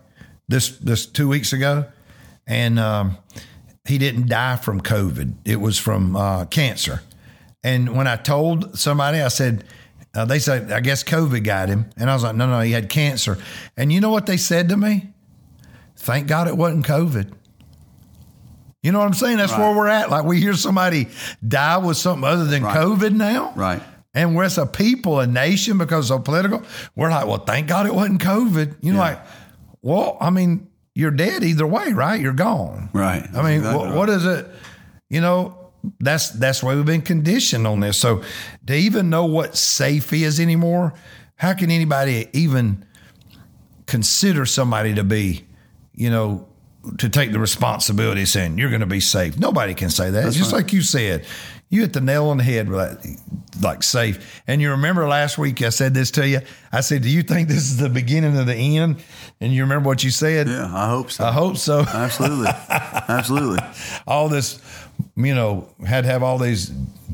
this 0.48 0.70
this 0.78 1.06
two 1.06 1.28
weeks 1.28 1.54
ago, 1.54 1.86
and 2.46 2.80
um, 2.80 3.18
he 3.88 3.98
didn't 3.98 4.28
die 4.28 4.58
from 4.58 4.82
COVID. 4.82 5.34
It 5.46 5.60
was 5.60 5.80
from 5.80 6.16
uh, 6.16 6.46
cancer. 6.46 7.02
And 7.64 7.98
when 7.98 8.08
I 8.08 8.16
told 8.16 8.78
somebody, 8.78 9.20
I 9.20 9.28
said, 9.30 9.64
uh, 10.18 10.26
they 10.26 10.40
said, 10.40 10.72
I 10.72 10.80
guess 10.82 11.04
COVID 11.04 11.44
got 11.44 11.70
him. 11.70 11.90
And 11.96 12.10
I 12.10 12.14
was 12.14 12.24
like, 12.24 12.36
no, 12.36 12.48
no, 12.48 12.60
he 12.62 12.72
had 12.72 12.90
cancer. 12.90 13.38
And 13.78 13.94
you 13.94 14.02
know 14.02 14.10
what 14.10 14.26
they 14.26 14.38
said 14.38 14.70
to 14.70 14.78
me? 14.78 15.10
Thank 15.96 16.28
God 16.28 16.48
it 16.48 16.58
wasn't 16.58 16.86
COVID. 16.86 17.32
You 18.84 18.92
know 18.92 19.00
what 19.00 19.06
I'm 19.06 19.14
saying? 19.14 19.38
That's 19.38 19.52
Right. 19.52 19.60
where 19.60 19.76
we're 19.76 19.88
at. 19.88 20.10
Like 20.10 20.24
we 20.26 20.40
hear 20.40 20.54
somebody 20.54 21.08
die 21.46 21.78
with 21.78 21.98
something 21.98 22.24
other 22.28 22.46
than 22.46 22.64
Right. 22.64 22.76
COVID 22.78 23.14
now. 23.14 23.52
Right. 23.56 23.82
And 24.14 24.36
we're 24.36 24.46
as 24.46 24.58
a 24.58 24.66
people, 24.66 25.20
a 25.20 25.28
nation, 25.28 25.78
because 25.78 26.10
of 26.10 26.24
political, 26.24 26.64
we're 26.96 27.10
like, 27.12 27.28
well, 27.28 27.38
thank 27.40 27.68
God 27.68 27.86
it 27.86 27.94
wasn't 27.94 28.22
COVID. 28.22 28.76
You 28.82 28.94
know, 28.94 28.98
Yeah. 29.00 29.04
like, 29.10 29.20
well, 29.82 30.18
I 30.22 30.30
mean, 30.30 30.68
you're 30.96 31.12
dead 31.12 31.44
either 31.44 31.68
way, 31.68 31.94
right? 31.94 32.20
You're 32.20 32.34
gone. 32.34 32.90
Right. 32.94 33.28
I 33.36 33.42
mean, 33.44 33.58
Exactly 33.60 33.90
wh- 33.92 33.96
what 33.96 34.10
is 34.10 34.26
it? 34.26 34.48
You 35.10 35.22
know, 35.22 35.67
that's 36.00 36.30
that's 36.32 36.62
why 36.64 36.76
we've 36.76 36.86
been 36.86 37.02
conditioned 37.02 37.68
on 37.68 37.80
this. 37.80 37.98
So 37.98 38.24
to 38.66 38.76
even 38.76 39.10
know 39.10 39.26
what 39.26 39.56
safe 39.56 40.12
is 40.14 40.40
anymore, 40.40 40.94
how 41.36 41.54
can 41.54 41.72
anybody 41.72 42.28
even 42.34 42.86
consider 43.86 44.46
somebody 44.46 44.94
to 44.96 45.04
be, 45.04 45.46
you 45.94 46.10
know, 46.10 46.48
to 47.00 47.10
take 47.10 47.32
the 47.32 47.40
responsibility 47.40 48.26
saying 48.26 48.58
you're 48.58 48.70
going 48.70 48.82
to 48.82 48.86
be 48.86 49.00
safe? 49.00 49.38
Nobody 49.38 49.74
can 49.74 49.90
say 49.90 50.12
that. 50.12 50.34
Just 50.34 50.54
like 50.54 50.74
you 50.74 50.82
said, 50.82 51.26
you 51.70 51.82
hit 51.82 51.94
the 51.94 52.02
nail 52.02 52.30
on 52.30 52.38
the 52.38 52.44
head 52.44 52.70
with 52.70 52.80
that, 52.80 53.62
like 53.62 53.84
safe. 53.84 54.42
And 54.48 54.62
you 54.62 54.72
remember 54.72 55.08
last 55.08 55.38
week 55.38 55.62
I 55.62 55.70
said 55.70 55.94
this 55.94 56.12
to 56.12 56.28
you. 56.28 56.40
I 56.72 56.80
said, 56.80 57.02
"Do 57.02 57.10
you 57.10 57.24
think 57.24 57.50
this 57.50 57.58
is 57.58 57.78
the 57.78 57.90
beginning 57.90 58.38
of 58.38 58.46
the 58.46 58.56
end?" 58.56 59.04
And 59.42 59.54
you 59.54 59.64
remember 59.64 59.90
what 59.90 60.04
you 60.04 60.10
said. 60.10 60.48
Yeah, 60.48 60.72
I 60.74 60.90
hope 60.90 61.12
so. 61.12 61.26
I 61.26 61.32
hope 61.34 61.58
so. 61.58 61.82
Absolutely. 61.82 62.48
Absolutely. 62.70 63.60
all 64.08 64.30
this, 64.30 64.62
you 65.18 65.34
know, 65.36 65.68
had 65.86 66.04
to 66.06 66.10
have 66.12 66.22
all 66.24 66.38
these 66.38 66.68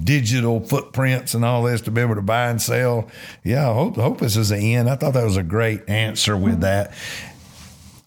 digital 0.03 0.59
footprints 0.59 1.33
and 1.33 1.45
all 1.45 1.63
this 1.63 1.81
to 1.81 1.91
be 1.91 2.01
able 2.01 2.15
to 2.15 2.21
buy 2.21 2.49
and 2.49 2.61
sell. 2.61 3.07
Yeah, 3.43 3.69
I 3.69 3.73
hope 3.73 3.95
hope 3.95 4.19
this 4.19 4.35
is 4.35 4.49
the 4.49 4.75
end. 4.75 4.89
I 4.89 4.95
thought 4.97 5.13
that 5.13 5.23
was 5.23 5.37
a 5.37 5.43
great 5.43 5.87
answer 5.89 6.35
with 6.37 6.61
that. 6.61 6.93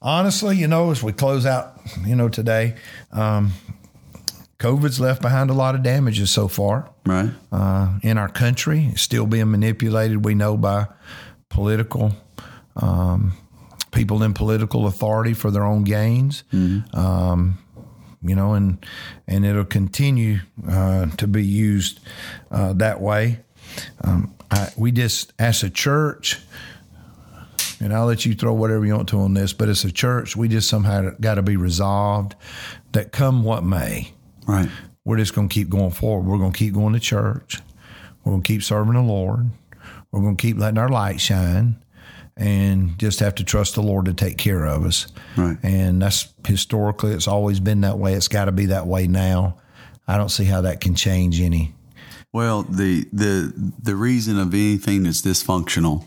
Honestly, 0.02 0.56
you 0.56 0.68
know, 0.68 0.90
as 0.90 1.02
we 1.02 1.12
close 1.12 1.46
out, 1.46 1.80
you 2.04 2.14
know, 2.14 2.28
today, 2.28 2.74
um, 3.12 3.52
COVID's 4.58 5.00
left 5.00 5.20
behind 5.22 5.50
a 5.50 5.54
lot 5.54 5.74
of 5.74 5.82
damages 5.82 6.30
so 6.30 6.48
far 6.48 6.90
Right. 7.04 7.30
uh, 7.52 7.98
in 8.02 8.16
our 8.18 8.28
country, 8.28 8.88
It's 8.92 9.02
still 9.02 9.26
being 9.26 9.50
manipulated, 9.50 10.24
we 10.24 10.34
know, 10.34 10.56
by 10.56 10.86
political 11.48 12.12
um, 12.76 13.32
people 13.90 14.22
in 14.22 14.34
political 14.34 14.86
authority 14.86 15.32
for 15.34 15.50
their 15.50 15.64
own 15.64 15.84
gains. 15.84 16.44
Um, 16.92 17.58
you 18.22 18.34
know, 18.34 18.54
and 18.54 18.84
and 19.26 19.44
it'll 19.44 19.64
continue 19.64 20.38
uh, 20.68 21.06
to 21.16 21.26
be 21.26 21.44
used 21.44 22.00
uh, 22.50 22.72
that 22.74 23.00
way. 23.00 23.40
Um, 24.02 24.34
I, 24.50 24.70
we 24.76 24.92
just, 24.92 25.32
as 25.38 25.62
a 25.62 25.70
church, 25.70 26.38
and 27.80 27.92
I'll 27.92 28.06
let 28.06 28.24
you 28.24 28.34
throw 28.34 28.52
whatever 28.54 28.86
you 28.86 28.94
want 28.94 29.08
to 29.10 29.20
on 29.20 29.34
this, 29.34 29.52
but 29.52 29.68
as 29.68 29.84
a 29.84 29.92
church, 29.92 30.36
we 30.36 30.48
just 30.48 30.68
somehow 30.68 31.10
got 31.20 31.34
to 31.34 31.42
be 31.42 31.56
resolved 31.56 32.34
that 32.92 33.12
come 33.12 33.42
what 33.44 33.64
may, 33.64 34.12
Right. 34.46 34.68
we're 35.04 35.18
just 35.18 35.34
going 35.34 35.48
to 35.48 35.52
keep 35.54 35.68
going 35.68 35.90
forward. 35.90 36.26
We're 36.26 36.38
going 36.38 36.52
to 36.52 36.58
keep 36.58 36.74
going 36.74 36.94
to 36.94 37.00
church. 37.00 37.60
We're 38.24 38.32
going 38.32 38.42
to 38.42 38.46
keep 38.46 38.62
serving 38.62 38.94
the 38.94 39.02
Lord. 39.02 39.50
We're 40.10 40.20
going 40.20 40.36
to 40.36 40.40
keep 40.42 40.56
letting 40.58 40.78
our 40.78 40.88
light 40.88 41.20
shine 41.20 41.76
and 42.36 42.98
just 42.98 43.20
have 43.20 43.34
to 43.36 43.44
trust 43.44 43.74
the 43.74 43.82
Lord 43.82 44.06
to 44.06 44.14
take 44.14 44.36
care 44.36 44.64
of 44.64 44.84
us. 44.84 45.06
Right. 45.36 45.56
And 45.62 46.02
that's 46.02 46.32
historically, 46.46 47.12
it's 47.12 47.28
always 47.28 47.60
been 47.60 47.80
that 47.82 47.98
way. 47.98 48.14
It's 48.14 48.28
got 48.28 48.46
to 48.46 48.52
be 48.52 48.66
that 48.66 48.86
way 48.86 49.06
now. 49.06 49.56
I 50.06 50.18
don't 50.18 50.28
see 50.28 50.44
how 50.44 50.60
that 50.62 50.80
can 50.80 50.94
change 50.94 51.40
any. 51.40 51.74
Well, 52.32 52.64
the 52.64 53.06
the 53.12 53.72
the 53.82 53.96
reason 53.96 54.38
of 54.38 54.52
anything 54.52 55.04
that's 55.04 55.22
dysfunctional, 55.22 56.04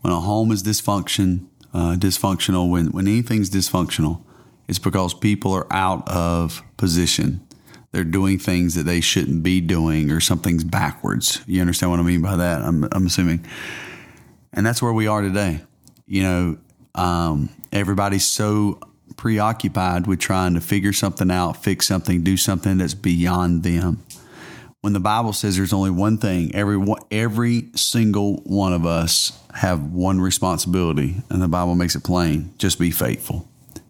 when 0.00 0.12
a 0.12 0.20
home 0.20 0.50
is 0.50 0.62
dysfunction, 0.62 1.46
uh, 1.74 1.96
dysfunctional, 1.98 2.70
when 2.70 2.86
when 2.86 3.06
anything's 3.06 3.50
dysfunctional, 3.50 4.22
it's 4.66 4.78
because 4.78 5.12
people 5.12 5.52
are 5.52 5.66
out 5.70 6.08
of 6.08 6.62
position. 6.78 7.46
They're 7.90 8.02
doing 8.04 8.38
things 8.38 8.74
that 8.74 8.84
they 8.84 9.02
shouldn't 9.02 9.42
be 9.42 9.60
doing, 9.60 10.10
or 10.10 10.20
something's 10.20 10.64
backwards. 10.64 11.42
You 11.46 11.60
understand 11.60 11.90
what 11.90 12.00
I 12.00 12.04
mean 12.04 12.22
by 12.22 12.36
that? 12.36 12.62
I'm 12.62 12.88
I'm 12.90 13.06
assuming, 13.06 13.44
and 14.52 14.64
that's 14.64 14.82
where 14.82 14.92
we 14.92 15.06
are 15.06 15.22
today. 15.22 15.60
You 16.06 16.22
know, 16.22 16.58
um, 16.94 17.48
everybody's 17.72 18.26
so 18.26 18.80
preoccupied 19.16 20.06
with 20.06 20.20
trying 20.20 20.54
to 20.54 20.60
figure 20.60 20.92
something 20.92 21.30
out, 21.30 21.62
fix 21.62 21.86
something, 21.86 22.22
do 22.22 22.36
something 22.36 22.78
that's 22.78 22.94
beyond 22.94 23.62
them 23.62 24.02
when 24.82 24.92
the 24.92 25.00
Bible 25.00 25.32
says 25.32 25.56
there's 25.56 25.72
only 25.72 25.90
one 25.90 26.18
thing, 26.18 26.54
every 26.54 26.84
every 27.10 27.68
single 27.74 28.38
one 28.38 28.72
of 28.72 28.84
us 28.84 29.32
have 29.54 29.92
one 29.92 30.20
responsibility, 30.20 31.22
and 31.30 31.40
the 31.40 31.48
Bible 31.48 31.76
makes 31.76 31.94
it 31.94 32.04
plain: 32.04 32.52
just 32.58 32.78
be 32.78 32.90
faithful. 32.90 33.48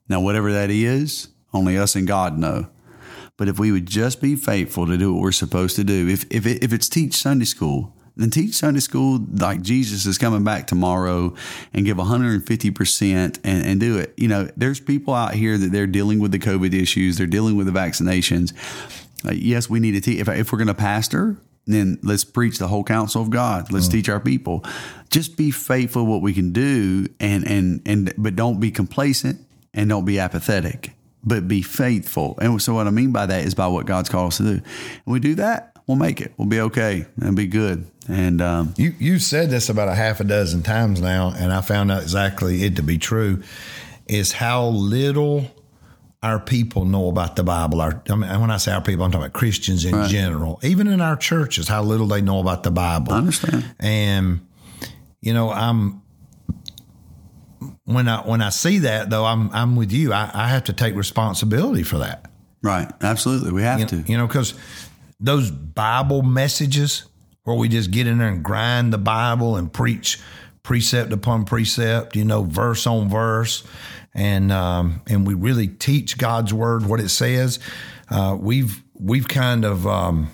Now, 0.09 0.21
whatever 0.21 0.53
that 0.53 0.71
is, 0.71 1.29
only 1.53 1.79
us 1.79 1.97
and 1.97 2.07
God 2.07 2.39
know. 2.39 2.69
But 3.39 3.49
if 3.49 3.59
we 3.59 3.73
would 3.73 3.87
just 3.87 4.21
be 4.21 4.37
faithful 4.37 4.87
to 4.87 4.99
do 4.99 5.15
what 5.15 5.23
we're 5.23 5.33
supposed 5.33 5.77
to 5.77 5.85
do, 5.85 6.09
if 6.09 6.27
if, 6.31 6.47
it, 6.47 6.63
if 6.63 6.75
it's 6.75 6.91
teach 6.91 7.15
Sunday 7.15 7.47
school, 7.47 7.97
then 8.17 8.31
teach 8.31 8.55
Sunday 8.55 8.81
school 8.81 9.21
like 9.33 9.63
Jesus 9.63 10.07
is 10.07 10.19
coming 10.19 10.45
back 10.45 10.67
tomorrow 10.67 11.35
and 11.73 11.85
give 11.85 11.97
150% 11.97 13.13
and, 13.13 13.67
and 13.67 13.81
do 13.81 13.99
it. 13.99 14.13
You 14.17 14.29
know, 14.29 14.49
there's 14.57 14.81
people 14.81 15.15
out 15.15 15.35
here 15.35 15.57
that 15.57 15.73
they're 15.73 15.87
dealing 15.87 16.21
with 16.21 16.33
the 16.33 16.39
COVID 16.39 16.75
issues, 16.75 17.19
they're 17.19 17.27
dealing 17.27 17.57
with 17.57 17.67
the 17.67 17.73
vaccinations. 17.73 18.53
Uh, 19.27 19.33
yes, 19.33 19.71
we 19.71 19.81
need 19.81 19.93
to 19.93 20.01
teach. 20.01 20.21
If, 20.21 20.29
if 20.29 20.53
we're 20.53 20.59
going 20.59 20.69
to 20.69 20.75
pastor, 20.75 21.39
then 21.67 21.99
let's 22.03 22.25
preach 22.25 22.59
the 22.59 22.69
whole 22.69 22.85
counsel 22.85 23.23
of 23.23 23.31
God. 23.31 23.73
Let's 23.73 23.89
teach 23.89 24.09
our 24.09 24.21
people. 24.21 24.65
Just 25.11 25.37
be 25.37 25.51
faithful 25.51 26.05
what 26.07 26.21
we 26.21 26.33
can 26.33 26.53
do, 26.53 27.07
and 27.21 27.47
and 27.47 27.83
and 27.87 28.13
but 28.19 28.35
don't 28.35 28.59
be 28.59 28.71
complacent 28.71 29.47
and 29.73 29.89
don't 29.89 30.05
be 30.05 30.19
apathetic, 30.19 30.93
but 31.23 31.47
be 31.47 31.63
faithful. 31.63 32.37
And 32.41 32.61
so 32.61 32.75
what 32.75 32.87
I 32.87 32.91
mean 32.91 33.13
by 33.13 33.27
that 33.27 33.45
is 33.45 33.55
by 33.55 33.69
what 33.69 33.87
God's 33.87 34.09
called 34.09 34.29
us 34.29 34.39
to 34.39 34.43
do. 34.43 34.51
And 34.51 34.63
we 35.07 35.21
do 35.21 35.37
that, 35.37 35.77
we'll 35.87 35.97
make 35.97 36.21
it. 36.21 36.33
We'll 36.37 36.49
be 36.49 36.61
okay 36.61 37.07
and 37.21 37.37
be 37.37 37.47
good. 37.47 37.87
And 38.09 38.41
um, 38.43 38.75
You 38.77 38.95
you 38.99 39.19
said 39.19 39.51
this 39.51 39.69
about 39.69 39.89
a 39.89 39.95
half 39.95 40.21
a 40.21 40.25
dozen 40.25 40.63
times 40.63 41.01
now, 41.01 41.33
and 41.37 41.53
I 41.53 41.61
found 41.61 41.91
out 41.93 42.03
exactly 42.03 42.63
it 42.65 42.77
to 42.77 42.83
be 42.83 42.99
true. 42.99 43.43
Is 44.07 44.33
how 44.33 44.67
little 44.67 45.47
our 46.23 46.39
people 46.39 46.85
know 46.85 47.09
about 47.09 47.35
the 47.37 47.43
Bible. 47.45 47.81
Our, 47.81 48.03
I 48.11 48.15
mean, 48.15 48.41
when 48.41 48.51
I 48.51 48.57
say 48.57 48.73
our 48.73 48.81
people, 48.83 49.05
I'm 49.05 49.11
talking 49.11 49.25
about 49.27 49.33
Christians 49.33 49.85
in 49.85 50.07
general, 50.09 50.61
even 50.63 50.87
in 50.87 51.01
our 51.01 51.17
churches, 51.17 51.67
how 51.69 51.83
little 51.83 52.07
they 52.07 52.21
know 52.21 52.39
about 52.41 52.63
the 52.63 52.71
Bible. 52.71 53.13
I 53.13 53.19
understand. 53.19 53.75
And 53.81 54.47
you 55.21 55.33
know, 55.35 55.51
I'm 55.51 56.03
when 57.85 58.09
I 58.09 58.21
when 58.23 58.43
I 58.43 58.51
see 58.51 58.81
that 58.81 59.11
though, 59.11 59.25
I'm 59.25 59.51
I'm 59.53 59.77
with 59.77 59.93
you. 59.93 60.13
I, 60.13 60.31
I 60.33 60.49
have 60.49 60.65
to 60.65 60.73
take 60.73 60.95
responsibility 60.95 61.83
for 61.83 61.99
that. 61.99 62.31
right, 62.63 62.91
absolutely, 63.01 63.53
we 63.53 63.63
have 63.63 63.81
You, 63.81 63.87
to. 63.87 63.97
you 64.07 64.17
know, 64.17 64.27
because 64.27 64.55
those 65.21 65.51
Bible 65.51 66.23
messages 66.23 67.05
where 67.45 67.57
we 67.57 67.69
just 67.69 67.91
get 67.91 68.07
in 68.07 68.19
there 68.19 68.29
and 68.29 68.43
grind 68.43 68.93
the 68.93 68.99
Bible 68.99 69.57
and 69.57 69.73
preach 69.73 70.21
precept 70.63 71.13
upon 71.13 71.45
precept, 71.45 72.15
you 72.15 72.25
know, 72.25 72.45
verse 72.45 72.87
on 72.87 73.09
verse, 73.09 73.65
and 74.15 74.53
um, 74.53 75.03
and 75.09 75.27
we 75.27 75.35
really 75.35 75.69
teach 75.69 76.19
God's 76.19 76.55
word 76.55 76.87
what 76.87 77.01
it 77.01 77.09
says. 77.09 77.59
Uh, 78.09 78.37
we've 78.39 78.83
we've 78.95 79.29
kind 79.29 79.65
of 79.65 79.87
um, 79.87 80.31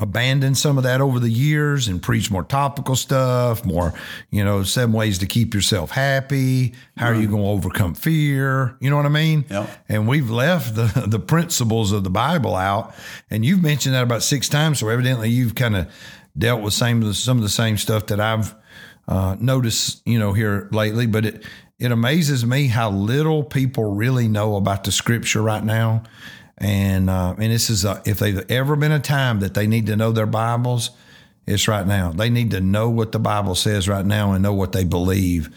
abandoned 0.00 0.56
some 0.56 0.78
of 0.78 0.84
that 0.84 1.00
over 1.00 1.18
the 1.18 1.28
years 1.28 1.88
and 1.88 2.00
preached 2.00 2.30
more 2.30 2.44
topical 2.44 2.94
stuff, 2.94 3.64
more, 3.64 3.92
you 4.30 4.44
know, 4.44 4.62
seven 4.62 4.92
ways 4.92 5.18
to 5.18 5.26
keep 5.26 5.54
yourself 5.54 5.90
happy. 5.90 6.72
How 6.96 7.08
are 7.08 7.14
you 7.14 7.26
going 7.26 7.42
to 7.42 7.48
overcome 7.48 7.94
fear? 7.94 8.76
You 8.80 8.90
know 8.90 8.96
what 8.96 9.06
I 9.06 9.10
mean? 9.10 9.44
Yep. 9.50 9.70
And 9.88 10.06
we've 10.06 10.30
left 10.30 10.76
the, 10.76 11.04
the 11.08 11.18
principles 11.18 11.90
of 11.90 12.04
the 12.04 12.10
Bible 12.10 12.54
out. 12.54 12.94
And 13.28 13.44
you've 13.44 13.62
mentioned 13.62 13.96
that 13.96 14.04
about 14.04 14.22
six 14.22 14.48
times. 14.48 14.78
So 14.78 14.88
evidently 14.88 15.30
you've 15.30 15.56
kind 15.56 15.76
of 15.76 15.92
dealt 16.36 16.62
with 16.62 16.74
same 16.74 17.12
some 17.12 17.36
of 17.36 17.42
the 17.42 17.48
same 17.48 17.76
stuff 17.76 18.06
that 18.06 18.20
I've 18.20 18.54
uh, 19.08 19.36
noticed, 19.40 20.06
you 20.06 20.18
know, 20.18 20.32
here 20.32 20.68
lately. 20.70 21.06
But 21.06 21.24
it 21.24 21.44
it 21.78 21.92
amazes 21.92 22.44
me 22.44 22.66
how 22.66 22.90
little 22.90 23.44
people 23.44 23.94
really 23.94 24.28
know 24.28 24.56
about 24.56 24.84
the 24.84 24.92
Scripture 24.92 25.42
right 25.42 25.62
now. 25.62 26.02
And 26.58 27.08
uh, 27.08 27.36
and 27.38 27.52
this 27.52 27.70
is 27.70 27.84
a, 27.84 28.02
if 28.04 28.18
they've 28.18 28.44
ever 28.50 28.74
been 28.74 28.92
a 28.92 28.98
time 28.98 29.40
that 29.40 29.54
they 29.54 29.66
need 29.66 29.86
to 29.86 29.96
know 29.96 30.10
their 30.10 30.26
Bibles, 30.26 30.90
it's 31.46 31.68
right 31.68 31.86
now. 31.86 32.10
They 32.10 32.30
need 32.30 32.50
to 32.50 32.60
know 32.60 32.90
what 32.90 33.12
the 33.12 33.20
Bible 33.20 33.54
says 33.54 33.88
right 33.88 34.04
now 34.04 34.32
and 34.32 34.42
know 34.42 34.52
what 34.52 34.72
they 34.72 34.84
believe, 34.84 35.54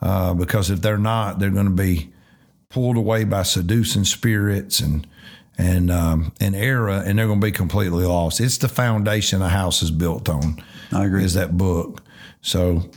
uh, 0.00 0.32
because 0.34 0.70
if 0.70 0.80
they're 0.80 0.96
not, 0.96 1.38
they're 1.38 1.50
going 1.50 1.66
to 1.66 1.72
be 1.72 2.12
pulled 2.70 2.96
away 2.96 3.24
by 3.24 3.42
seducing 3.42 4.04
spirits 4.04 4.78
and 4.80 5.06
and 5.58 5.90
um, 5.90 6.32
an 6.40 6.54
era, 6.54 7.02
and 7.04 7.18
they're 7.18 7.26
going 7.26 7.40
to 7.40 7.46
be 7.46 7.52
completely 7.52 8.04
lost. 8.04 8.40
It's 8.40 8.58
the 8.58 8.68
foundation 8.68 9.42
a 9.42 9.48
house 9.48 9.82
is 9.82 9.90
built 9.90 10.28
on. 10.28 10.62
I 10.92 11.04
agree. 11.04 11.24
Is 11.24 11.34
that 11.34 11.56
book? 11.56 12.00
So 12.42 12.88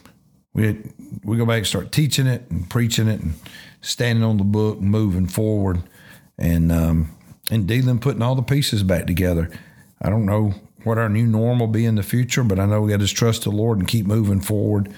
we 0.53 0.77
we 1.23 1.37
go 1.37 1.45
back 1.45 1.57
and 1.57 1.67
start 1.67 1.91
teaching 1.91 2.27
it 2.27 2.43
and 2.51 2.69
preaching 2.69 3.07
it 3.07 3.19
and 3.19 3.33
standing 3.81 4.23
on 4.23 4.37
the 4.37 4.43
book 4.43 4.79
and 4.79 4.91
moving 4.91 5.27
forward 5.27 5.81
and 6.37 6.71
um, 6.71 7.16
and 7.51 7.67
dealing, 7.67 7.99
putting 7.99 8.21
all 8.21 8.35
the 8.35 8.41
pieces 8.43 8.83
back 8.83 9.07
together. 9.07 9.49
I 10.01 10.09
don't 10.09 10.25
know 10.25 10.53
what 10.83 10.97
our 10.97 11.09
new 11.09 11.25
normal 11.25 11.67
will 11.67 11.73
be 11.73 11.85
in 11.85 11.95
the 11.95 12.03
future, 12.03 12.43
but 12.43 12.59
I 12.59 12.65
know 12.65 12.81
we 12.81 12.91
got 12.91 12.99
to 12.99 13.07
trust 13.07 13.43
the 13.43 13.49
Lord 13.51 13.79
and 13.79 13.87
keep 13.87 14.05
moving 14.05 14.41
forward. 14.41 14.93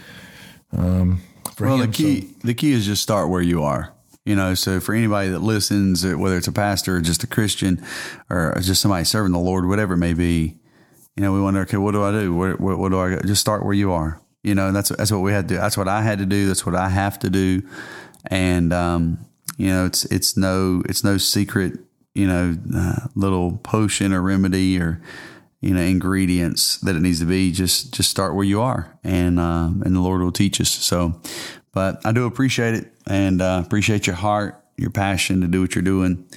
Um, 0.71 1.21
well, 1.59 1.75
him. 1.75 1.81
the 1.81 1.87
key 1.97 2.21
So- 2.21 2.27
the 2.43 2.53
key 2.53 2.71
is 2.71 2.85
just 2.85 3.01
start 3.01 3.29
where 3.29 3.41
you 3.41 3.63
are. 3.63 3.93
You 4.25 4.35
know, 4.35 4.53
so 4.53 4.79
for 4.79 4.93
anybody 4.93 5.29
that 5.29 5.39
listens, 5.39 6.05
uh, 6.05 6.11
whether 6.11 6.37
it's 6.37 6.47
a 6.47 6.51
pastor 6.51 6.97
or 6.97 7.01
just 7.01 7.23
a 7.23 7.27
Christian 7.27 7.83
or 8.29 8.55
just 8.61 8.81
somebody 8.81 9.03
serving 9.05 9.31
the 9.31 9.39
Lord, 9.39 9.67
whatever 9.67 9.95
it 9.95 9.97
may 9.97 10.13
be, 10.13 10.57
you 11.15 11.23
know, 11.23 11.33
we 11.33 11.41
wonder, 11.41 11.61
okay, 11.61 11.77
what 11.77 11.93
do 11.93 12.03
I 12.03 12.11
do? 12.11 12.35
What, 12.35 12.59
what, 12.59 12.77
what 12.77 12.89
do 12.91 12.99
I 12.99 13.15
just 13.21 13.41
start 13.41 13.65
where 13.65 13.73
you 13.73 13.91
are? 13.91 14.21
You 14.43 14.53
know, 14.55 14.67
and 14.67 14.75
that's 14.75 14.89
that's 14.89 15.11
what 15.11 15.19
we 15.19 15.31
had 15.31 15.47
to 15.47 15.55
do. 15.55 15.59
That's 15.59 15.77
what 15.77 15.87
I 15.87 16.01
had 16.03 16.19
to 16.19 16.25
do. 16.25 16.47
That's 16.47 16.65
what 16.65 16.75
I 16.75 16.89
have 16.89 17.17
to 17.19 17.29
do. 17.29 17.61
And 18.27 18.71
um, 18.71 19.25
you 19.57 19.67
know, 19.67 19.85
it's 19.85 20.05
it's 20.05 20.37
no 20.37 20.83
it's 20.87 21.03
no 21.03 21.17
secret, 21.17 21.79
you 22.19 22.27
know, 22.27 22.57
uh, 22.75 23.07
little 23.15 23.57
potion 23.57 24.13
or 24.13 24.21
remedy 24.21 24.79
or 24.79 25.01
you 25.61 25.73
know 25.73 25.81
ingredients 25.81 26.77
that 26.79 26.95
it 26.95 27.01
needs 27.01 27.19
to 27.19 27.25
be. 27.25 27.51
Just 27.51 27.93
just 27.93 28.09
start 28.09 28.35
where 28.35 28.45
you 28.45 28.61
are, 28.61 28.97
and 29.03 29.39
um, 29.39 29.81
and 29.85 29.95
the 29.95 30.01
Lord 30.01 30.21
will 30.21 30.31
teach 30.31 30.59
us. 30.59 30.69
So, 30.69 31.21
but 31.71 32.05
I 32.05 32.11
do 32.11 32.25
appreciate 32.25 32.75
it, 32.75 32.93
and 33.07 33.41
uh, 33.41 33.63
appreciate 33.65 34.05
your 34.05 34.17
heart, 34.17 34.61
your 34.77 34.91
passion 34.91 35.41
to 35.41 35.47
do 35.47 35.61
what 35.61 35.75
you're 35.75 35.81
doing. 35.81 36.27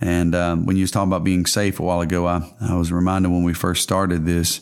And 0.00 0.34
um, 0.34 0.64
when 0.64 0.76
you 0.76 0.82
was 0.82 0.92
talking 0.92 1.08
about 1.08 1.24
being 1.24 1.44
safe 1.44 1.80
a 1.80 1.82
while 1.82 2.00
ago, 2.00 2.26
I, 2.26 2.48
I 2.60 2.76
was 2.76 2.92
reminded 2.92 3.30
when 3.32 3.42
we 3.42 3.52
first 3.52 3.82
started 3.82 4.24
this 4.24 4.60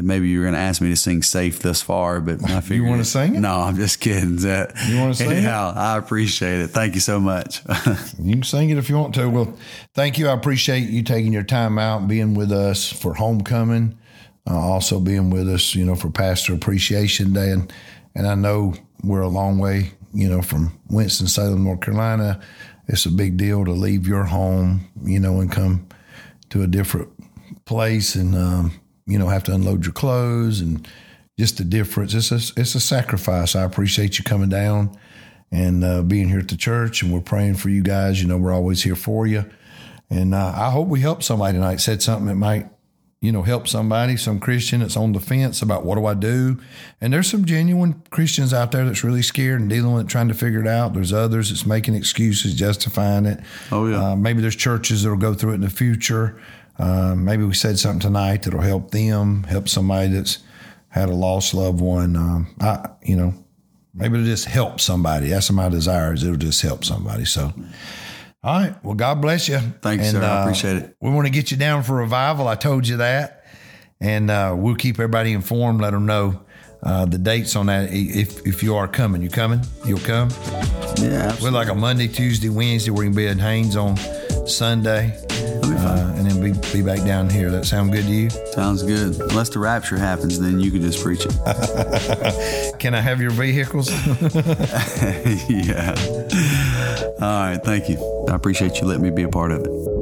that 0.00 0.06
maybe 0.06 0.30
you 0.30 0.38
were 0.38 0.44
going 0.44 0.54
to 0.54 0.60
ask 0.60 0.80
me 0.80 0.88
to 0.88 0.96
sing 0.96 1.22
"Safe" 1.22 1.58
thus 1.58 1.82
far, 1.82 2.20
but 2.20 2.42
I 2.50 2.62
figured 2.62 2.84
you 2.86 2.90
wanna 2.90 3.04
sing 3.04 3.34
it? 3.34 3.40
No, 3.40 3.60
I'm 3.60 3.76
just 3.76 4.00
kidding. 4.00 4.36
That 4.36 4.72
You 4.88 4.98
wanna 4.98 5.12
sing 5.12 5.30
it? 5.30 5.44
I 5.44 5.98
appreciate 5.98 6.60
it. 6.60 6.68
Thank 6.68 6.94
you 6.94 7.00
so 7.00 7.20
much. 7.20 7.62
You 8.18 8.34
can 8.34 8.42
sing 8.42 8.70
it 8.70 8.78
if 8.78 8.88
you 8.88 8.96
want 8.96 9.14
to. 9.16 9.28
Well, 9.28 9.54
thank 9.94 10.18
you. 10.18 10.28
I 10.28 10.32
appreciate 10.32 10.88
you 10.88 11.02
taking 11.02 11.32
your 11.32 11.42
time 11.42 11.78
out 11.78 12.08
being 12.08 12.34
with 12.34 12.50
us 12.50 12.90
for 12.90 13.14
homecoming. 13.14 13.98
Uh, 14.48 14.58
also 14.58 15.00
being 15.00 15.28
with 15.28 15.48
us, 15.48 15.74
you 15.74 15.84
know, 15.84 15.94
for 15.94 16.08
Pastor 16.10 16.54
Appreciation 16.54 17.32
Day, 17.34 17.50
and 17.50 17.72
and 18.14 18.26
I 18.26 18.34
know 18.34 18.74
we're 19.04 19.20
a 19.20 19.28
long 19.28 19.58
way, 19.58 19.92
you 20.14 20.28
know, 20.28 20.40
from 20.40 20.78
Winston 20.88 21.26
Salem, 21.26 21.64
North 21.64 21.82
Carolina. 21.82 22.40
It's 22.88 23.04
a 23.04 23.10
big 23.10 23.36
deal 23.36 23.64
to 23.64 23.72
leave 23.72 24.06
your 24.06 24.24
home, 24.24 24.88
you 25.04 25.20
know, 25.20 25.40
and 25.40 25.52
come 25.52 25.86
to 26.50 26.62
a 26.62 26.66
different 26.66 27.10
place, 27.66 28.14
and 28.14 28.34
um, 28.34 28.72
you 29.10 29.18
know, 29.18 29.28
have 29.28 29.44
to 29.44 29.54
unload 29.54 29.84
your 29.84 29.92
clothes 29.92 30.60
and 30.60 30.86
just 31.38 31.58
the 31.58 31.64
difference. 31.64 32.14
It's 32.14 32.30
a 32.30 32.60
it's 32.60 32.74
a 32.74 32.80
sacrifice. 32.80 33.56
I 33.56 33.62
appreciate 33.62 34.18
you 34.18 34.24
coming 34.24 34.50
down 34.50 34.96
and 35.50 35.82
uh, 35.82 36.02
being 36.02 36.28
here 36.28 36.38
at 36.38 36.48
the 36.48 36.56
church, 36.56 37.02
and 37.02 37.12
we're 37.12 37.20
praying 37.20 37.54
for 37.54 37.70
you 37.70 37.82
guys. 37.82 38.20
You 38.22 38.28
know, 38.28 38.36
we're 38.36 38.52
always 38.52 38.82
here 38.82 38.96
for 38.96 39.26
you, 39.26 39.44
and 40.08 40.34
uh, 40.34 40.52
I 40.54 40.70
hope 40.70 40.88
we 40.88 41.00
help 41.00 41.22
somebody 41.22 41.54
tonight. 41.54 41.80
Said 41.80 42.02
something 42.02 42.26
that 42.26 42.36
might, 42.36 42.68
you 43.20 43.32
know, 43.32 43.42
help 43.42 43.68
somebody, 43.68 44.16
some 44.16 44.38
Christian 44.38 44.80
that's 44.80 44.96
on 44.96 45.12
the 45.12 45.20
fence 45.20 45.62
about 45.62 45.84
what 45.84 45.96
do 45.96 46.06
I 46.06 46.14
do. 46.14 46.58
And 47.00 47.12
there's 47.12 47.28
some 47.30 47.44
genuine 47.44 48.02
Christians 48.10 48.52
out 48.52 48.70
there 48.72 48.84
that's 48.84 49.02
really 49.02 49.22
scared 49.22 49.60
and 49.60 49.68
dealing 49.68 49.94
with 49.94 50.06
it, 50.06 50.08
trying 50.08 50.28
to 50.28 50.34
figure 50.34 50.60
it 50.60 50.68
out. 50.68 50.94
There's 50.94 51.12
others 51.12 51.48
that's 51.48 51.66
making 51.66 51.94
excuses, 51.94 52.54
justifying 52.54 53.26
it. 53.26 53.40
Oh, 53.72 53.86
yeah. 53.86 54.10
Uh, 54.10 54.16
maybe 54.16 54.40
there's 54.40 54.56
churches 54.56 55.02
that'll 55.02 55.18
go 55.18 55.34
through 55.34 55.52
it 55.52 55.56
in 55.56 55.60
the 55.62 55.70
future. 55.70 56.40
Uh, 56.80 57.14
maybe 57.14 57.44
we 57.44 57.52
said 57.52 57.78
something 57.78 58.00
tonight 58.00 58.42
that'll 58.42 58.60
help 58.60 58.90
them, 58.90 59.42
help 59.44 59.68
somebody 59.68 60.08
that's 60.08 60.38
had 60.88 61.08
a 61.10 61.14
lost 61.14 61.52
loved 61.52 61.80
one. 61.80 62.16
Um, 62.16 62.54
I, 62.60 62.88
you 63.02 63.16
know, 63.16 63.34
maybe 63.94 64.14
it'll 64.14 64.26
just 64.26 64.46
help 64.46 64.80
somebody. 64.80 65.28
That's 65.28 65.50
my 65.50 65.68
desire 65.68 66.14
is 66.14 66.24
it'll 66.24 66.36
just 66.36 66.62
help 66.62 66.84
somebody. 66.84 67.26
So, 67.26 67.52
all 68.42 68.60
right. 68.60 68.74
Well, 68.82 68.94
God 68.94 69.20
bless 69.20 69.46
you. 69.48 69.58
Thank 69.82 70.00
you, 70.00 70.06
And, 70.06 70.16
sir. 70.16 70.22
I 70.22 70.38
uh, 70.38 70.42
appreciate 70.42 70.76
it. 70.78 70.96
We 71.00 71.10
want 71.10 71.26
to 71.26 71.32
get 71.32 71.50
you 71.50 71.56
down 71.58 71.82
for 71.82 71.96
revival. 71.96 72.48
I 72.48 72.54
told 72.54 72.88
you 72.88 72.96
that, 72.96 73.44
and 74.00 74.30
uh, 74.30 74.54
we'll 74.56 74.74
keep 74.76 74.94
everybody 74.96 75.32
informed. 75.32 75.82
Let 75.82 75.90
them 75.90 76.06
know 76.06 76.40
uh, 76.82 77.04
the 77.04 77.18
dates 77.18 77.56
on 77.56 77.66
that. 77.66 77.90
If 77.92 78.46
if 78.46 78.62
you 78.62 78.74
are 78.76 78.88
coming, 78.88 79.20
you 79.20 79.28
coming? 79.28 79.60
You'll 79.84 79.98
come. 79.98 80.30
Yeah, 80.96 81.36
We're 81.42 81.50
like 81.50 81.68
a 81.68 81.74
Monday, 81.74 82.08
Tuesday, 82.08 82.48
Wednesday. 82.48 82.90
We're 82.90 83.04
gonna 83.04 83.14
be 83.16 83.28
at 83.28 83.38
Haynes 83.38 83.76
on 83.76 83.96
Sunday, 84.46 85.12
uh, 85.30 86.14
and 86.16 86.30
then 86.30 86.40
be, 86.40 86.52
be 86.72 86.82
back 86.82 87.04
down 87.04 87.28
here. 87.28 87.50
That 87.50 87.66
sound 87.66 87.92
good 87.92 88.04
to 88.04 88.12
you? 88.12 88.30
sounds 88.52 88.82
good. 88.82 89.20
Unless 89.20 89.50
the 89.50 89.58
rapture 89.58 89.96
happens, 89.96 90.38
then 90.40 90.60
you 90.60 90.70
can 90.70 90.82
just 90.82 91.02
preach 91.02 91.24
it. 91.24 92.78
Can 92.78 92.94
I 92.94 93.00
have 93.00 93.20
your 93.20 93.30
vehicles? 93.30 93.90
yeah. 95.48 95.94
All 97.20 97.40
right. 97.42 97.60
Thank 97.62 97.88
you. 97.88 98.26
I 98.28 98.34
appreciate 98.34 98.80
you 98.80 98.86
letting 98.86 99.02
me 99.02 99.10
be 99.10 99.22
a 99.22 99.28
part 99.28 99.52
of 99.52 99.60
it. 99.62 99.99